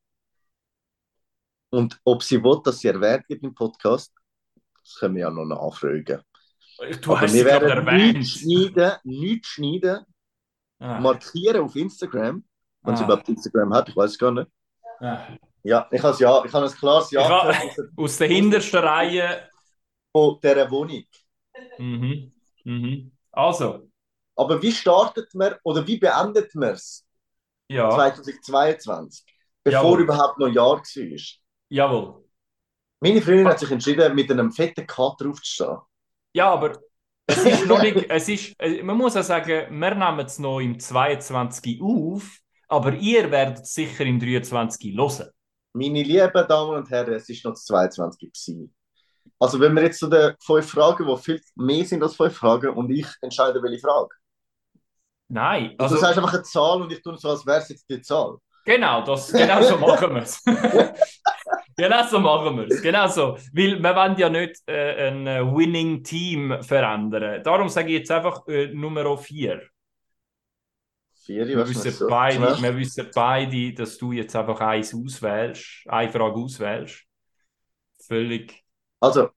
[1.72, 4.14] Und ob sie will, dass sie erwähnt wird im Podcast,
[4.84, 6.22] das können wir ja noch nachfragen.
[7.02, 10.06] Du Aber hast sie wir werden nichts schneiden, nichts schneiden,
[10.82, 12.42] Ah, markieren auf Instagram,
[12.84, 13.06] wenn sie Ah.
[13.08, 14.50] überhaupt Instagram hat, ich weiß es gar nicht.
[15.02, 15.28] ah.
[15.62, 19.50] Ja, ich habe ja, ich habe ein klares Ja gehört Aus der hintersten Reihe.
[20.14, 21.04] von dieser Wohnung.
[21.80, 22.34] Mhm.
[22.64, 23.12] Mhm.
[23.32, 23.90] Also,
[24.36, 27.06] Aber wie startet man oder wie beendet man es
[27.70, 27.90] ja.
[27.90, 29.26] 2022,
[29.64, 30.02] bevor Jawohl.
[30.02, 31.20] überhaupt noch ein Jahr war?
[31.70, 32.26] Jawohl.
[33.02, 35.78] Meine Freundin hat sich entschieden, mit einem fetten Kater aufzustehen.
[36.34, 36.78] Ja, aber
[37.28, 40.60] es ist noch nicht, es ist, äh, man muss auch sagen, wir nehmen es noch
[40.60, 42.40] im 22 auf.
[42.68, 45.30] aber ihr werdet es sicher im 23 hören.
[45.74, 48.76] Meine lieben Damen und Herren, es ist noch das 22 gewesen.
[49.40, 52.70] Also wenn wir jetzt zu den fünf Fragen, die viel mehr sind als fünf Fragen,
[52.70, 54.10] und ich entscheide, welche Frage.
[55.30, 57.70] Nein, Also, also du sagst einfach eine Zahl und ich tue so, als wäre es
[57.70, 58.38] jetzt die Zahl.
[58.66, 60.44] genau, das, genau so machen wir es.
[61.78, 62.82] genau so machen wir es.
[62.82, 63.38] Genau so.
[63.54, 67.44] Weil wir wollen ja nicht äh, ein äh, Winning Team verändern.
[67.44, 69.62] Darum sage ich jetzt einfach äh, Nummer 4.
[71.26, 76.12] Vier, Wir wissen, so beide, wir wissen beide, dass du jetzt einfach eins auswählst, eine
[76.12, 77.04] Frage auswählst.
[78.00, 78.64] Völlig.
[79.00, 79.30] Also,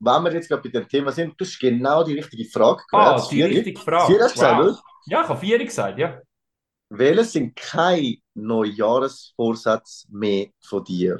[0.00, 3.14] wenn wir jetzt gerade bei dem Thema sind, du hast genau die richtige Frage Ah,
[3.16, 3.30] gewählt.
[3.30, 4.14] die richtige Frage.
[4.14, 4.68] Vier hast du gesagt, Wow.
[4.68, 4.80] oder?
[5.06, 6.20] Ja, ich habe vier gesagt, ja.
[6.88, 11.18] Welche sind keine Neujahresvorsätze mehr von dir?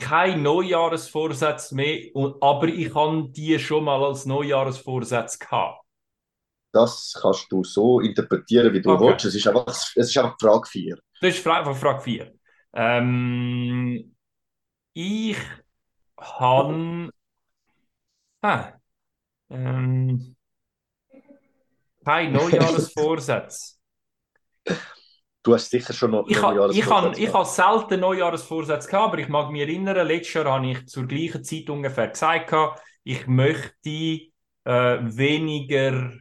[0.00, 5.82] Kein Neujahresvorsatz mehr, aber ich habe die schon mal als Neujahresvorsatz gehabt.
[6.72, 9.10] Das kannst du so interpretieren, wie du Okay.
[9.10, 9.26] willst.
[9.26, 10.98] Es ist einfach, es ist einfach Frage 4.
[11.20, 12.32] Das ist einfach Frage 4.
[12.74, 14.16] Ähm,
[14.94, 15.36] ich
[16.18, 17.10] habe.
[18.42, 18.72] Ah,
[19.50, 20.36] ähm,
[22.04, 23.78] kein Neujahresvorsatz.
[25.42, 29.12] Du hast sicher schon noch Ich habe ich Neujahrsvorsätze hab, ich hab selten Neujahrsvorsätze gehabt,
[29.12, 32.54] aber ich mag mich erinnern, letztes Jahr habe ich zur gleichen Zeit ungefähr gesagt,
[33.04, 34.30] ich möchte äh,
[34.64, 36.12] weniger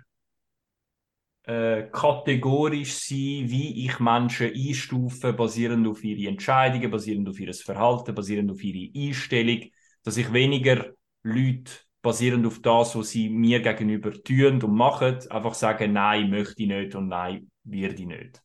[1.43, 8.13] äh, kategorisch sein, wie ich Menschen einstufe, basierend auf ihre Entscheidungen, basierend auf ihr Verhalten,
[8.13, 9.61] basierend auf ihre Einstellung,
[10.03, 10.87] dass ich weniger
[11.23, 16.61] Leute basierend auf das, was sie mir gegenüber tun und machen, einfach sagen, nein, möchte
[16.63, 18.41] ich nicht und nein, werde ich nicht.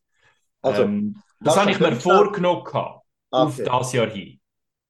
[0.62, 3.02] Also, ähm, das habe ich mir vorgenommen auf
[3.58, 3.64] Okay.
[3.64, 4.40] das Jahr hin.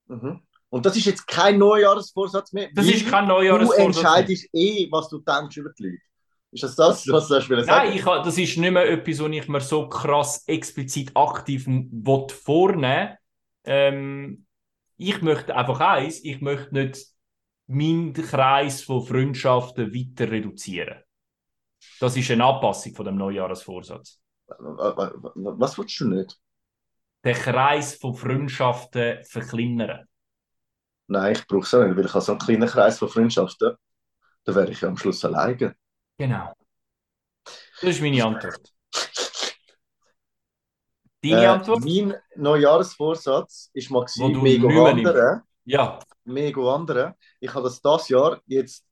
[0.09, 0.41] Mhm.
[0.71, 2.71] Und das ist jetzt kein Neujahresvorsatz mehr?
[2.75, 3.79] Das ist kein Du Neujahresvorsatz.
[3.79, 3.87] mehr.
[3.87, 5.99] entscheidest eh, was du denkst über die Leute.
[6.53, 7.65] Ist das das, was du sagen?
[7.67, 11.89] Nein, ich, das ist nicht mehr etwas, was ich mir so krass explizit aktiv m-
[11.93, 13.17] will vornehmen
[13.65, 14.45] ähm,
[15.05, 17.09] Ich möchte einfach eins, ich möchte nicht
[17.67, 21.03] meinen Kreis von Freundschaften weiter reduzieren.
[21.99, 24.21] Das ist eine Anpassung von dem Neujahresvorsatz.
[24.47, 26.39] Was willst du nicht?
[27.25, 30.07] Den Kreis von Freundschaften verkleinern.
[31.09, 33.75] Nein, ich brauche es auch nicht, weil ich habe so einen kleinen Kreis von Freundschaften.
[34.45, 35.75] Da wäre ich ja am Schluss alleine.
[36.17, 36.53] Genau.
[37.45, 38.73] Das ist meine Antwort.
[41.23, 41.85] Deine Äh, Antwort?
[41.85, 45.43] mein Neujahresvorsatz ist gewesen, mega wandern.
[45.65, 47.15] Ja, Mega wandern.
[47.41, 48.85] Ich habe das das Jahr jetzt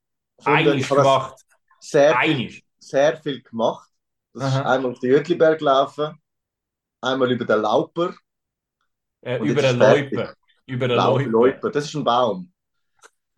[0.43, 1.35] das gemacht.
[1.79, 2.61] sehr viel, Einiges.
[2.79, 3.89] sehr viel gemacht.
[4.33, 6.15] Das ist einmal auf den Jötliberg gelaufen,
[7.01, 8.13] einmal über den Lauper.
[9.21, 10.11] Äh, über fertig.
[10.11, 10.35] Loipe.
[10.67, 11.29] Über Lau- Loipe.
[11.29, 12.51] Loiper, das ist ein Baum.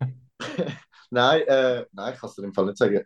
[1.10, 3.04] nein, äh, nein, ich kann es dir im Fall nicht sagen.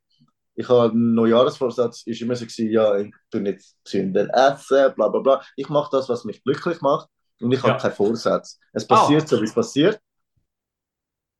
[0.58, 5.08] Ich habe einen Neujahresvorsatz, ist immer so gewesen, ja, ich tue nicht gesünder essen, bla
[5.08, 5.42] bla bla.
[5.56, 7.08] Ich mache das, was mich glücklich macht
[7.40, 7.64] und ich Ja.
[7.64, 8.58] habe keinen Vorsatz.
[8.72, 9.28] Es passiert Ah.
[9.28, 10.00] so, wie es passiert.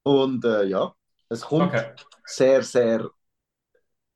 [0.02, 0.92] Und äh, ja,
[1.28, 1.92] es kommt Okay.
[2.24, 3.11] sehr, sehr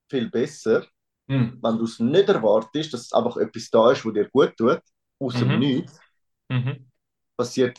[0.08, 0.86] viel besser,
[1.28, 1.62] Hm.
[1.62, 4.80] wenn du es nicht erwartest, dass einfach etwas da ist, was dir gut tut,
[5.20, 5.58] aus dem Mhm.
[5.58, 6.02] Nichts
[6.50, 6.86] Mhm.
[7.36, 7.78] passiert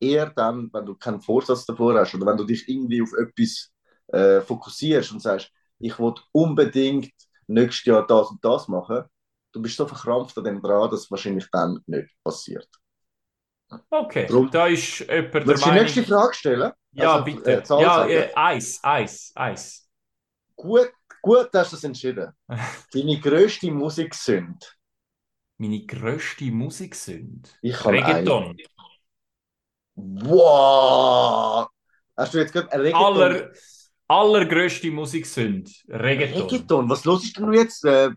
[0.00, 3.72] eher dann, wenn du keinen Vorsatz davor hast oder wenn du dich irgendwie auf etwas
[4.08, 7.12] äh, fokussierst und sagst, ich will unbedingt
[7.46, 9.04] nächstes Jahr das und das machen.
[9.52, 12.68] Du bist so verkrampft an dem dran, dass es wahrscheinlich dann nicht passiert.
[13.90, 15.82] Okay, Drum- da ist jemand der du die Meinung...
[15.82, 16.72] nächste Frage stellen?
[16.92, 17.52] Ja, Also, bitte.
[17.52, 19.88] äh, Zahl ja, äh, Eis, Eis, Eis.
[20.56, 20.90] Gut,
[21.22, 22.32] gut hast du das entschieden.
[22.92, 24.66] Deine grösste Musiksünde.
[25.58, 27.48] Meine grösste Musiksünde.
[27.62, 27.92] Ich habe.
[27.92, 28.56] Reggaeton.
[29.96, 31.68] Wow!
[32.16, 33.04] Hast du jetzt gerade Reggaeton?
[33.04, 33.52] Aller,
[34.08, 35.70] allergrößte Musiksünde.
[35.88, 36.42] Reggaeton.
[36.42, 36.88] Reggaeton?
[36.90, 37.84] Was los ist denn jetzt?
[37.84, 38.10] Äh,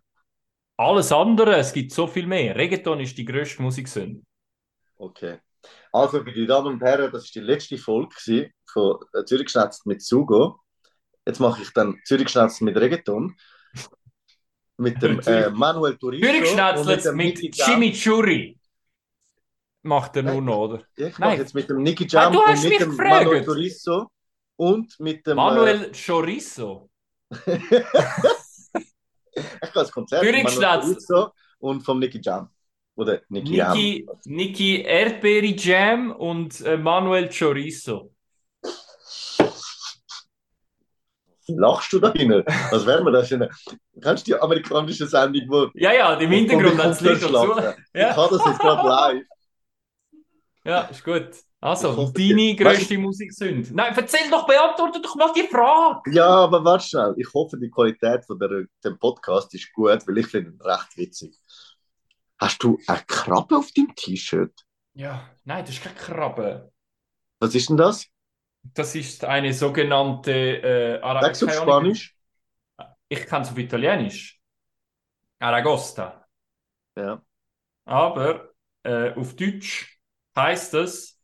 [0.77, 2.55] Alles andere, es gibt so viel mehr.
[2.55, 4.21] Reggaeton ist die grösste Musiksünde.
[4.97, 5.39] Okay.
[5.91, 8.15] Also, meine Damen und Herren, das war die letzte Folge
[8.65, 9.53] von äh, Zürich
[9.85, 10.59] mit Sugo.
[11.25, 13.35] Jetzt mache ich dann Zürich mit Reggaeton.
[14.77, 17.67] Mit dem äh, Manuel Zürichschnetzlitz dem mit Jam.
[17.69, 18.57] Chimichurri.
[19.83, 20.83] Macht er nur noch, oder?
[20.97, 21.29] Ja, ich Nein.
[21.31, 23.09] mache jetzt mit dem Nicky Ah, Jam du und mit dem gefragt.
[23.25, 24.07] Manuel Turizo
[24.61, 25.37] und mit dem.
[25.37, 26.91] Manuel Chorizo.
[27.47, 27.57] Äh,
[29.33, 32.47] ich kann das Konzert von Manuel und vom Nicky Jam.
[32.95, 33.75] Oder Nicky Jam.
[33.75, 38.13] Niki, Niki Erdbeere Jam und äh, Manuel Chorizo.
[41.47, 42.43] Lachst du da rein?
[42.69, 43.33] Was wäre mir das?
[43.33, 43.49] Eine...
[43.99, 45.71] Kennst du die amerikanische Sendung, wo.
[45.73, 47.55] Ja, ja, im Hintergrund hat es Licht dazu.
[47.93, 49.23] Ich habe das jetzt gerade live.
[50.63, 51.31] Ja, ist gut.
[51.63, 53.69] Also, deine du- grösste Musiksünde.
[53.73, 56.11] Nein, erzähl doch, beantworte doch mal die Frage.
[56.11, 57.13] Ja, aber warte schnell.
[57.17, 60.97] Ich hoffe, die Qualität von der, dem Podcast ist gut, weil ich finde ihn recht
[60.97, 61.37] witzig.
[62.39, 64.53] Hast du eine Krabbe auf deinem T-Shirt?
[64.95, 66.71] Ja, nein, das ist keine Krabbe.
[67.39, 68.07] Was ist denn das?
[68.73, 71.93] Das ist eine sogenannte äh, Ara Sag's auf keine Ahnung.
[71.95, 72.15] Spanisch.
[73.07, 74.39] Ich kann es auf Italienisch.
[75.39, 76.25] Aragosta.
[76.95, 77.21] Ja.
[77.85, 78.51] Aber
[78.83, 79.99] äh, auf Deutsch
[80.35, 81.20] heißt es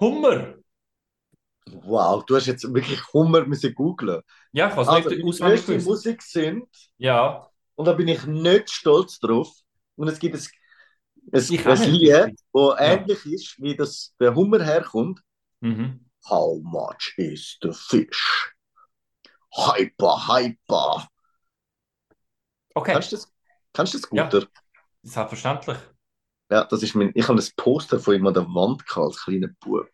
[0.00, 0.54] Hummer.
[1.66, 4.20] Wow, du hast jetzt wirklich Hummer müssen googlen.
[4.52, 5.86] Ja, ich weiß Also, nicht auswendig gewusst.
[5.86, 6.66] Musik sind,
[6.98, 9.50] Ja, und da bin ich nicht stolz drauf,
[9.96, 10.42] und es gibt ein,
[11.32, 11.92] ein, ein.
[12.00, 15.20] Lied, das ähnlich ist, wie das der Hummer herkommt.
[15.62, 16.04] mhm.
[16.28, 18.52] How much is the fish?
[19.56, 21.08] Hyper, hyper.
[22.76, 23.32] Okay, Kannst du das,
[23.74, 24.30] kannst du das Ja.
[24.30, 24.50] gut?
[25.04, 25.78] selbstverständlich.
[26.50, 29.22] Ja, das ist mein, ich habe ein Poster von ihm an der Wand gehabt, als
[29.24, 29.88] kleiner Bub.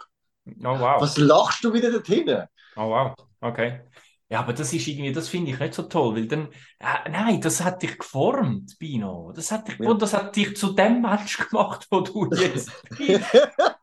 [0.46, 1.01] Oh wow.
[1.01, 2.44] Was lachst du wieder dorthin?
[2.76, 3.14] Oh wow.
[3.40, 3.80] Okay.
[4.28, 6.48] Ja, aber das ist irgendwie, das finde ich nicht so toll, weil dann,
[6.78, 9.32] äh, nein, das hat dich geformt, Bino.
[9.34, 9.90] Das hat dich, Ja.
[9.90, 13.22] und das hat dich zu dem Mensch gemacht, wo du jetzt bist.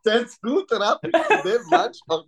[0.03, 1.97] das ist gut, Rappi, von dem Mensch.
[2.09, 2.24] hab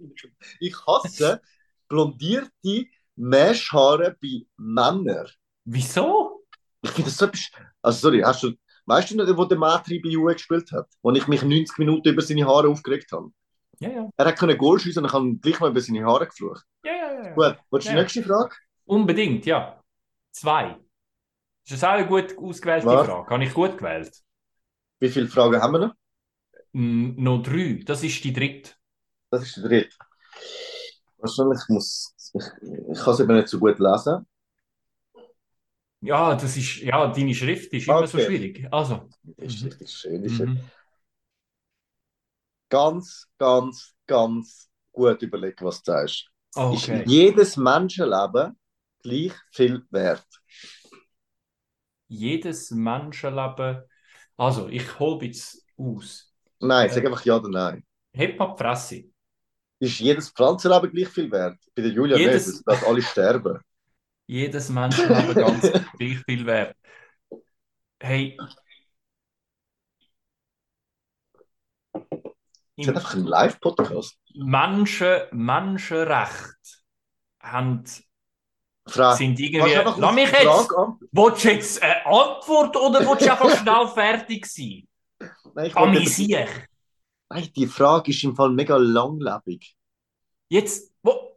[0.60, 1.42] ich- hasse
[1.88, 2.86] blondierte
[3.16, 5.28] Meschhaare bei Männern.
[5.66, 6.46] Wieso?
[6.82, 7.50] Ich finde das so etwas.
[7.82, 8.54] Also, sorry, hast du,
[8.90, 10.88] weißt du noch, wo der Matri bei Juve gespielt hat?
[11.02, 13.32] Wo ich mich 90 Minuten über seine Haare aufgeregt habe?
[13.80, 14.10] Ja, ja.
[14.18, 16.66] Er hat können Goal schießen und ich habe gleich mal über seine Haare geflucht.
[16.84, 17.34] Ja, ja, ja.
[17.34, 18.02] Gut, willst du die Ja.
[18.02, 18.56] nächste Frage?
[18.86, 19.82] Unbedingt, ja.
[20.32, 20.78] Zwei.
[21.66, 23.08] Ist das auch eine gut ausgewählte Was?
[23.08, 23.30] Frage?
[23.30, 24.12] Habe ich gut gewählt?
[25.00, 25.94] Wie viele Fragen haben wir noch?
[26.74, 27.82] Hm, noch drei.
[27.86, 28.72] Das ist die dritte.
[29.32, 29.96] Das ist der dritte.
[31.18, 32.14] Wahrscheinlich muss.
[32.34, 32.44] Ich,
[32.92, 34.26] ich kann es eben nicht so gut lesen.
[36.02, 38.28] Ja, das ist, ja, deine Schrift ist immer so Okay.
[38.28, 38.68] schwierig.
[38.72, 39.10] Also.
[39.24, 40.24] Das ist richtig schön.
[40.24, 40.60] Ist Mhm.
[42.70, 46.30] Ganz, ganz, ganz gut überlegen, was du sagst.
[46.56, 47.02] Okay.
[47.04, 48.58] Ist jedes Menschenleben
[49.02, 50.26] gleich viel wert?
[52.08, 53.84] Jedes Menschenleben.
[54.38, 56.34] Also, ich hole jetzt aus.
[56.60, 56.94] Nein, Äh.
[56.94, 57.86] sag einfach ja oder nein.
[58.14, 59.04] Heb mal die Fresse.
[59.80, 61.58] Ist jedes Pflanzenleben gleich viel wert?
[61.76, 63.60] Bei der Julia Jedes- nicht, sie alle sterben.
[64.30, 65.62] Jedes Menschenleben ganz
[65.98, 66.76] gleich viel wert.
[68.00, 68.38] Hey.
[71.92, 72.06] Das
[72.78, 74.20] ist einfach ein Live-Podcast.
[74.36, 76.54] Menschen, Menschenrechte
[77.42, 77.84] haben,
[78.86, 79.18] Frage.
[79.18, 79.74] sind irgendwie.
[79.74, 80.44] Lass mich jetzt!
[80.44, 84.88] Frage Willst du jetzt eine Antwort oder willst du einfach schnell fertig sein?
[85.56, 86.48] Nein, Amüsier!
[87.30, 89.76] Nein, die Frage ist im Fall mega langlebig.
[90.50, 91.29] Jetzt, wo?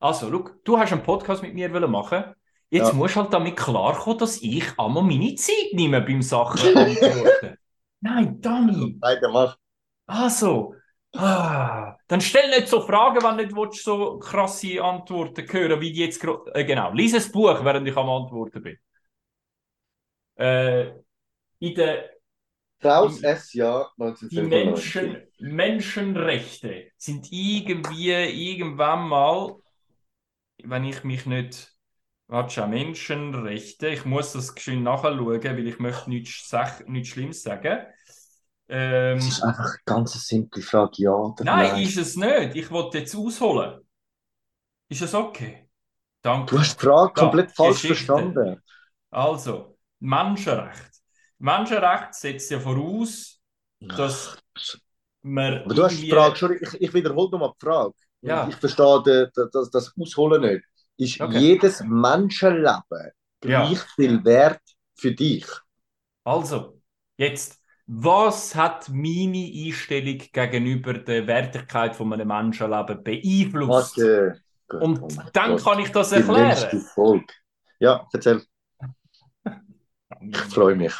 [0.00, 2.24] Also, schau, du hast einen Podcast mit mir machen.
[2.70, 2.94] Jetzt Ja.
[2.94, 7.56] musst du halt damit klarkommen, dass ich einmal meine Zeit nehme beim Sachen antworten.
[8.00, 8.98] Nein, Dani.
[9.00, 9.58] Nein, der macht.
[10.06, 10.74] Also,
[11.14, 15.92] ah, dann stell nicht so Fragen, wenn du nicht willst, so krasse Antworten hören, wie
[15.92, 16.22] die jetzt.
[16.54, 18.78] Äh, genau, lies ein Buch, während ich am Antworten bin.
[20.36, 20.92] Äh,
[21.60, 22.10] in der
[22.84, 23.92] Raus S-Jahr
[24.30, 24.42] die 1995.
[24.42, 29.59] Menschen, Menschenrechte sind irgendwie irgendwann mal,
[30.66, 31.76] wenn ich mich nicht,
[32.28, 36.52] warte schon, Menschenrechte, ich muss das schön nachschauen, weil ich möchte nichts,
[36.86, 37.86] nichts Schlimmes sagen.
[38.68, 41.82] Ähm, Das ist einfach eine ganz simple Frage, ja oder nein, nein.
[41.82, 42.54] ist es nicht.
[42.56, 43.80] Ich wollte jetzt ausholen.
[44.88, 45.68] Ist es okay?
[46.22, 46.52] Danke.
[46.52, 47.86] Du hast die Frage Ja, komplett falsch Geschichte.
[47.86, 48.60] verstanden.
[49.10, 51.02] Also, Menschenrecht.
[51.38, 53.42] Menschenrecht setzt ja voraus,
[53.94, 54.44] dass
[55.22, 57.94] man Aber du hast die Frage, schon, ich, ich wiederhole nochmal die Frage.
[58.22, 58.48] Ja.
[58.48, 60.64] Ich verstehe das, das Ausholen nicht.
[60.96, 61.38] Ist Okay.
[61.38, 62.82] jedes Menschenleben
[63.44, 63.64] Ja.
[63.64, 64.60] gleich viel wert
[64.96, 65.46] für dich?
[66.24, 66.80] Also,
[67.16, 73.96] jetzt, was hat meine Einstellung gegenüber der Wertigkeit von einem Menschenleben beeinflusst?
[73.96, 74.40] Warte.
[74.68, 75.64] Gut, Und oh dann Gott.
[75.64, 76.84] kann ich das erklären.
[77.80, 78.42] Ja, erzähl.
[80.20, 80.94] Ich freue mich.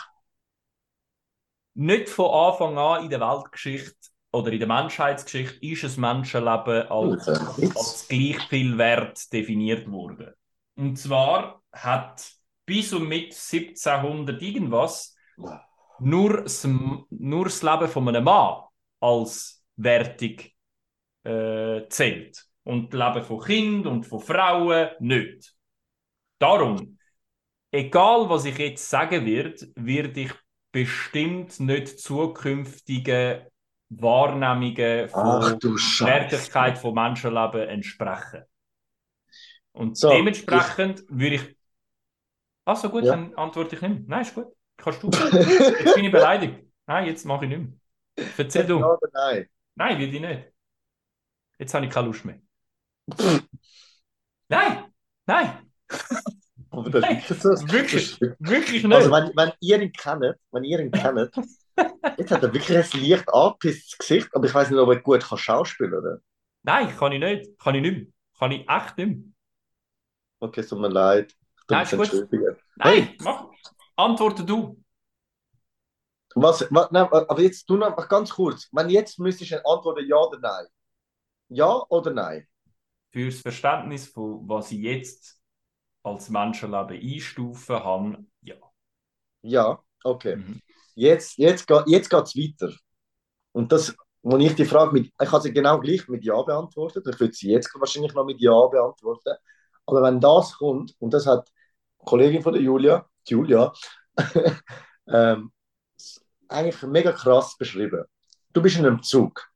[1.74, 7.28] Nicht von Anfang an in der Weltgeschichte oder in der Menschheitsgeschichte ist ein Menschenleben als,
[7.28, 10.32] als gleich viel wert definiert worden.
[10.76, 12.30] Und zwar hat
[12.64, 15.16] bis und mit 1700 irgendwas
[15.98, 18.62] nur das, nur das Leben von einem Mann
[19.00, 20.54] als wertig
[21.24, 22.46] äh, zählt.
[22.62, 25.54] Und das Leben von Kindern und von Frauen nicht.
[26.38, 26.98] Darum,
[27.70, 30.32] egal was ich jetzt sagen werde, werde ich
[30.72, 33.49] bestimmt nicht zukünftige
[33.90, 35.42] Wahrnehmungen von.
[36.06, 38.42] Wertigkeit von Menschenleben entsprechen.
[39.72, 41.56] Und So, dementsprechend würde ich.
[42.64, 43.12] Ach so, gut, Ja.
[43.12, 44.02] dann antworte ich nicht mehr.
[44.06, 44.46] Nein, ist gut.
[44.76, 45.08] Kannst du.
[45.10, 46.64] Jetzt bin ich beleidigt.
[46.86, 48.26] Nein, jetzt mache ich nicht mehr.
[48.36, 48.80] Erzähl du.
[49.12, 49.48] nein?
[49.76, 50.52] Nein, will ich nicht.
[51.58, 52.40] Jetzt habe ich keine Lust mehr.
[54.48, 54.84] Nein!
[55.26, 55.72] Nein!
[56.70, 57.48] Aber Das ist wirklich so.
[57.72, 58.94] Wirklich, wirklich nicht.
[58.94, 61.30] Also, wenn, wenn ihr ihn kennt, wenn ihr ihn kennt,
[62.16, 65.22] jetzt hat er wirklich ein leicht angepisstes Gesicht, aber ich weiß nicht, ob er gut
[65.22, 66.22] kann schauspielen kann.
[66.62, 67.58] Nein, kann ich nicht.
[67.58, 68.06] Kann ich nicht mehr.
[68.38, 69.24] Kann ich echt nicht mehr.
[70.40, 71.34] Okay, es tut mir leid.
[71.68, 72.28] Nein, ist gut.
[72.76, 73.46] Nein, mach.
[73.96, 74.82] Antworte du.
[76.34, 78.68] Was, was, nein, aber jetzt tu noch ganz kurz.
[78.72, 80.66] Wenn jetzt müsstest du antworten ja oder nein.
[81.48, 82.46] Ja oder nein?
[83.10, 85.40] Fürs Verständnis von was ich jetzt
[86.02, 88.56] als Menschenleben einstufen habe, ja.
[89.42, 90.36] Ja, okay.
[90.36, 90.60] Mhm.
[91.00, 92.74] Jetzt, jetzt, geht- jetzt geht es weiter.
[93.52, 97.06] Und das, wo ich die Frage mit, ich habe sie genau gleich mit Ja beantwortet.
[97.08, 99.34] Ich würde sie jetzt wahrscheinlich noch mit Ja beantworten.
[99.86, 103.72] Aber wenn das kommt, und das hat die Kollegin von der Julia, Julia,
[105.08, 105.52] ähm,
[106.48, 108.04] eigentlich mega krass beschrieben.
[108.52, 109.48] Du bist in einem Zug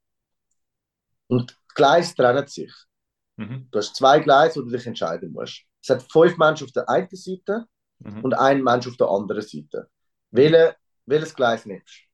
[1.27, 2.73] und die Gleise trennen sich.
[3.37, 3.69] Mhm.
[3.71, 5.63] Du hast zwei Gleise, wo du dich entscheiden musst.
[5.83, 7.67] Es hat fünf Menschen auf der einen Seite
[8.01, 8.23] Mhm.
[8.25, 9.89] und einen Mensch auf der anderen Seite.
[10.33, 10.77] Welche,
[11.07, 12.05] welches Gleis nimmst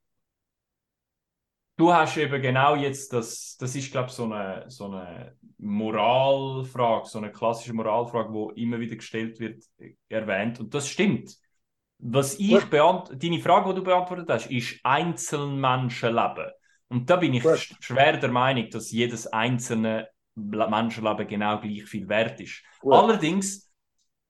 [1.77, 7.07] Du hast eben genau jetzt das, das ist, glaube ich, so eine, so eine Moralfrage,
[7.07, 10.59] so eine klassische Moralfrage, die immer wieder gestellt wird, äh, erwähnt.
[10.59, 11.35] Und das stimmt.
[11.99, 12.69] Was ich Gut.
[12.69, 16.51] beant deine Frage, die du beantwortet hast, ist Einzelmenschenleben.
[16.89, 17.49] Und da bin ich Gut.
[17.49, 22.63] sch- schwer der Meinung, dass jedes einzelne Le- Menschenleben genau gleich viel wert ist.
[22.79, 22.91] Gut.
[22.99, 23.71] Allerdings, die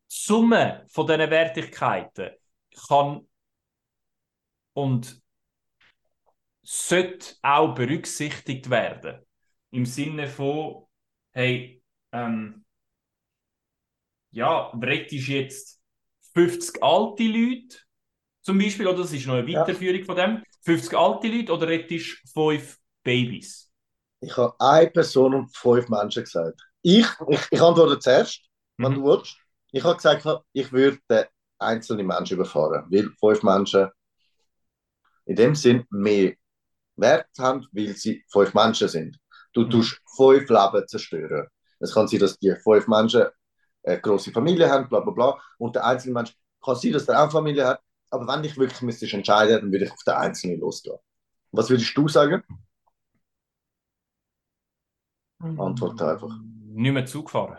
[0.09, 2.31] Summe von diesen Wertigkeiten
[2.87, 3.27] kann
[4.73, 5.21] und
[6.63, 9.19] sollte auch berücksichtigt werden.
[9.71, 10.85] Im Sinne von,
[11.31, 12.65] hey, ähm,
[14.31, 15.81] ja, rettest jetzt
[16.33, 17.77] 50 alte Leute
[18.41, 19.67] zum Beispiel, oder das ist noch eine Ja.
[19.67, 23.71] Weiterführung von dem, 50 alte Leute oder rettest 5 Babys?
[24.19, 26.61] Ich habe eine Person und fünf Menschen gesagt.
[26.81, 28.41] Ich, ich, ich antworte zuerst,
[28.81, 28.95] wenn Mhm.
[28.95, 29.37] du willst.
[29.71, 31.25] Ich habe gesagt, ich würde den
[31.59, 33.89] einzelnen Menschen überfahren, weil fünf Menschen
[35.31, 36.33] in dem Sinn mehr
[36.97, 39.19] Wert haben, weil sie fünf Menschen sind.
[39.53, 39.69] Du Mhm.
[39.69, 41.47] tust fünf Leben zerstören.
[41.79, 43.25] Es kann sein, dass die fünf Menschen
[43.83, 47.17] eine große Familie haben, bla bla bla, und der einzelne Mensch kann sein, dass der
[47.19, 50.15] auch eine Familie hat, aber wenn ich wirklich müsstest entscheiden, dann würde ich auf den
[50.15, 50.97] Einzelnen losgehen.
[51.51, 52.43] Was würdest du sagen?
[55.57, 56.35] Antworte einfach.
[56.73, 57.57] Nicht mehr Zug fahren.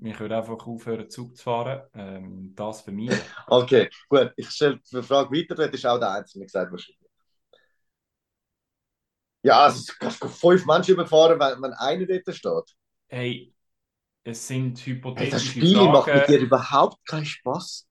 [0.05, 1.81] Ich würde einfach aufhören, Zug zu fahren.
[1.93, 3.11] Ähm, das für mich.
[3.47, 4.31] Okay, gut.
[4.37, 6.99] Ich stelle die Frage weiter, das ist auch der Einzelne gesagt wahrscheinlich.
[9.43, 9.93] Ja, also
[10.29, 12.75] fünf Menschen überfahren, wenn, wenn einer dort steht.
[13.07, 13.53] Hey,
[14.23, 14.85] es sind
[15.15, 16.27] Hey, das hypothetische Spiel macht mit Fragen.
[16.27, 17.85] dir überhaupt keinen Spaß.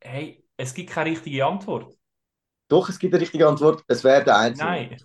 [0.00, 1.96] Hey, es gibt keine richtige Antwort.
[2.68, 3.84] Doch, es gibt eine richtige Antwort.
[3.88, 4.78] Es wäre der Einzelne.
[4.78, 5.02] Nein,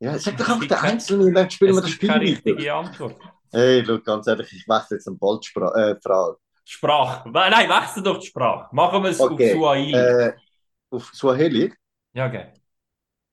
[0.00, 1.96] Ja, sag doch Es einfach gibt der Einzelne und dann spielen wir es das gibt
[1.96, 2.32] Spiel keine weiter.
[2.32, 3.20] richtige Antwort.
[3.52, 5.80] Hey, look, ganz ehrlich, ich wechsle jetzt eine Bolzfrage.
[5.80, 6.38] Äh, Frage.
[6.64, 7.28] Sprache.
[7.30, 8.74] Nein, wechsel doch die Sprache.
[8.74, 9.96] Machen wir es Okay, auf Swahili.
[9.96, 10.32] äh,
[10.90, 11.72] auf Swahili?
[12.12, 12.52] Ja, okay.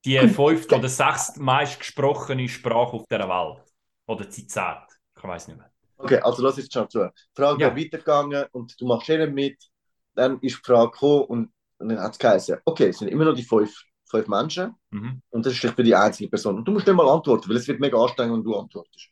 [0.06, 3.64] Die fünfte oder sechste meist gesprochene Sprache auf der Welt.
[4.08, 4.88] Oder die zehnte.
[5.18, 5.72] Ich weiß nicht mehr.
[5.98, 7.00] Okay, also lass jetzt schon zu.
[7.00, 7.12] Die
[7.42, 7.76] Frage Ja.
[7.76, 9.58] weitergegangen und du machst ihnen mit.
[10.16, 13.26] Dann ist die Frage gekommen und, und dann hat es geheißen, okay, es sind immer
[13.26, 13.74] noch die fünf,
[14.06, 15.22] fünf Menschen Mhm.
[15.32, 16.58] und das ist für die einzelne Person.
[16.58, 19.10] Und du musst nicht mal antworten, weil es wird mega anstrengend, wenn du antwortest.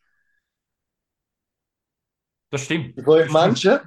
[2.50, 2.98] Das stimmt.
[2.98, 3.46] Die fünf Das.
[3.46, 3.80] Menschen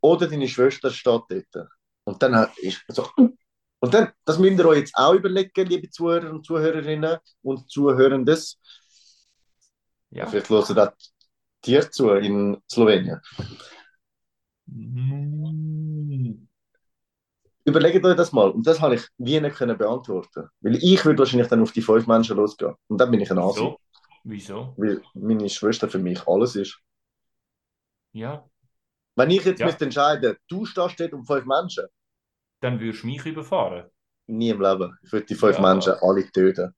[0.00, 1.68] oder deine Schwester steht dort.
[2.04, 3.08] Und dann ist so.
[3.16, 8.58] Und dann, das müsst ihr euch jetzt auch überlegen, liebe Zuhörer und Zuhörerinnen und Zuhörendes.
[10.10, 10.26] Ja.
[10.26, 10.92] Vielleicht hören auch
[11.64, 13.20] dir zu in Slowenien.
[14.66, 16.46] Mm.
[17.64, 18.50] Überlegt euch das mal.
[18.50, 20.48] Und das habe ich wie nicht können beantworten.
[20.60, 22.74] Weil ich würde wahrscheinlich dann auf die fünf Menschen losgehen.
[22.88, 23.60] Und dann bin ich ein Asi.
[23.60, 23.78] Wieso?
[24.24, 24.74] Wieso?
[24.76, 26.78] Weil meine Schwester für mich alles ist.
[28.12, 28.48] Ja.
[29.16, 29.66] Wenn ich jetzt Ja.
[29.66, 31.86] müsste entscheiden, du stehst dort um fünf Menschen,
[32.60, 33.90] Dann würdest du mich überfahren.
[34.26, 34.96] nie im Leben.
[35.02, 35.62] Ich würde die fünf Ja.
[35.62, 36.74] Menschen alle töten.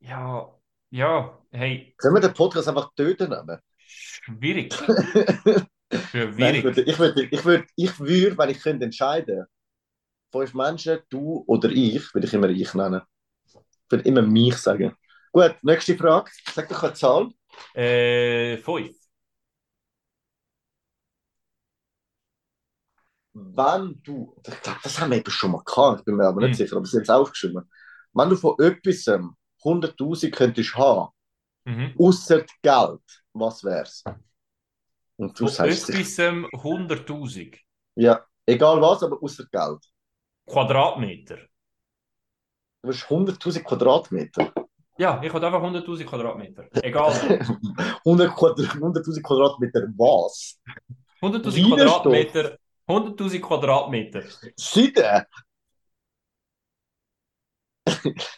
[0.00, 0.54] Ja.
[0.90, 1.38] Ja.
[1.50, 3.58] Hey, Können wir den Podcast einfach töten nennen?
[3.76, 4.72] schwierig.
[6.38, 6.64] Nein, ich Schwierig.
[6.64, 9.44] würde, ich würde, ich würde, ich würde, wenn ich könnte entscheiden,
[10.32, 13.02] fünf Menschen, du oder ich, würde ich immer ich nennen.
[13.44, 13.54] Ich
[13.90, 14.94] würde immer mich sagen.
[15.32, 16.30] Gut, nächste Frage.
[16.52, 17.28] Sag doch eine Zahl.
[17.74, 18.96] Äh, fünf.
[23.42, 26.40] Wenn du, ich glaube, das haben wir eben schon mal gehabt, ich bin mir aber
[26.40, 26.66] nicht Hm.
[26.66, 27.70] sicher, aber sie haben es aufgeschrieben.
[28.12, 29.06] Wenn du von etwas
[29.62, 31.10] 100.000 könntest haben,
[31.64, 31.94] Mhm.
[31.98, 33.00] außer Geld,
[33.34, 34.02] was wär's?
[35.16, 37.58] Und du Von sagst etwas ähm, 100.000
[37.96, 39.84] ja, egal was, aber außer Geld.
[40.46, 41.38] Quadratmeter.
[42.82, 44.52] Du hast 100.000 Quadratmeter.
[44.96, 46.66] Ja, ich habe einfach 100.000 Quadratmeter.
[46.82, 47.12] Egal.
[48.04, 50.58] 100 Quadrat- 100.000 Quadratmeter was?
[51.20, 52.02] 100.000 Widerstoff.
[52.04, 52.58] Quadratmeter.
[52.90, 54.22] 100.000 Quadratmeter.
[54.56, 55.26] Seide?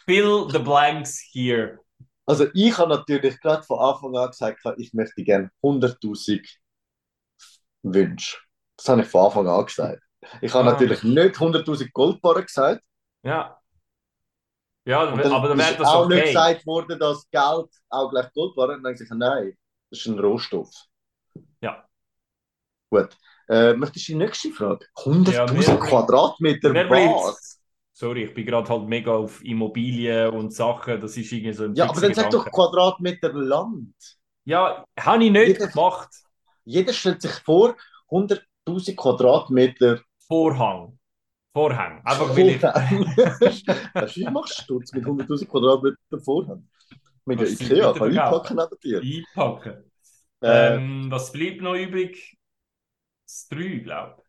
[0.07, 1.79] Fill the blanks here.
[2.25, 6.47] Also ich habe natürlich gerade von Anfang an gesagt, ich möchte gerne 100.000
[7.83, 8.37] Wünsche.
[8.77, 10.01] Das habe ich von Anfang an gesagt.
[10.41, 10.71] Ich habe Ah.
[10.71, 12.83] natürlich nicht 100.000 Goldbarren gesagt.
[13.23, 13.59] Ja.
[14.85, 16.27] Ja, dann aber dann wäre das auch nicht okay.
[16.33, 18.83] gesagt worden, dass Geld auch gleich Goldbarren.
[18.83, 19.57] Dann habe ich nein,
[19.89, 20.69] das ist ein Rohstoff.
[21.61, 21.87] Ja.
[22.89, 23.15] Gut.
[23.53, 24.85] Äh, möchtest du die nächste Frage?
[24.97, 27.59] 100.000 Ja, Quadratmeter, was?
[27.95, 30.99] Sorry, ich bin gerade halt mega auf Immobilien und Sachen.
[30.99, 32.45] Das ist irgendwie so ein Ja, aber dann sag doch.
[32.51, 33.93] Quadratmeter Land.
[34.45, 36.09] Ja, habe ich nicht Jeder- gemacht.
[36.65, 37.75] Jeder stellt sich vor,
[38.09, 40.97] 100.000 Quadratmeter Vorhang.
[41.55, 42.01] Vorhang.
[42.03, 42.61] Einfach weil ich.
[43.93, 46.67] Du, ich mache Sturz mit 100.000 Quadratmeter Vorhand.
[47.25, 48.59] Mit der du Ikea, kann ich verkaufen?
[48.59, 49.23] einpacken neben dir.
[49.37, 49.91] einpacken.
[50.41, 52.37] Äh, Ähm, was bleibt noch übrig?
[53.25, 54.23] Das 3, glaube ich.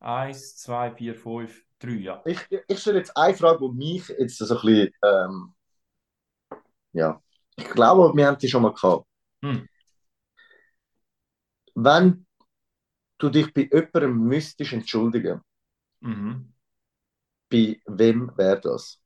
[0.00, 2.22] Eins, zwei, vier, fünf, drei, ja.
[2.24, 5.54] ich, ich stelle jetzt eine Frage, die mich jetzt so ein bisschen, ähm,
[6.92, 7.20] ja,
[7.56, 9.06] ich glaube, wir haben die schon mal gehabt.
[9.42, 9.68] Hm.
[11.76, 12.26] Wenn
[13.18, 15.42] du dich bei jemandem müsstest entschuldigen,
[16.00, 16.52] Mhm.
[17.50, 19.00] bei wem wäre das?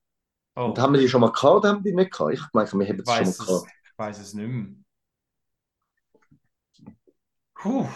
[0.56, 2.34] Oh, Und haben wir die schon mal gehabt oder haben wir die nicht gehabt?
[2.34, 3.68] Ich meine, wir haben es schon mal weiß es, gehabt.
[3.84, 4.74] ich weiß es nicht mehr.
[7.60, 7.86] Puh.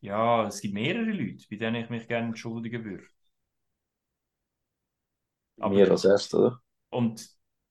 [0.00, 3.04] Ja, es gibt mehrere Leute, bei denen ich mich gerne entschuldigen würde.
[5.60, 6.60] Aber- Mir als erstes, oder?
[6.90, 7.26] Und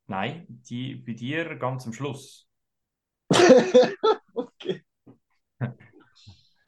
[0.08, 2.48] nein, die, bei dir ganz am Schluss.
[4.34, 4.84] okay.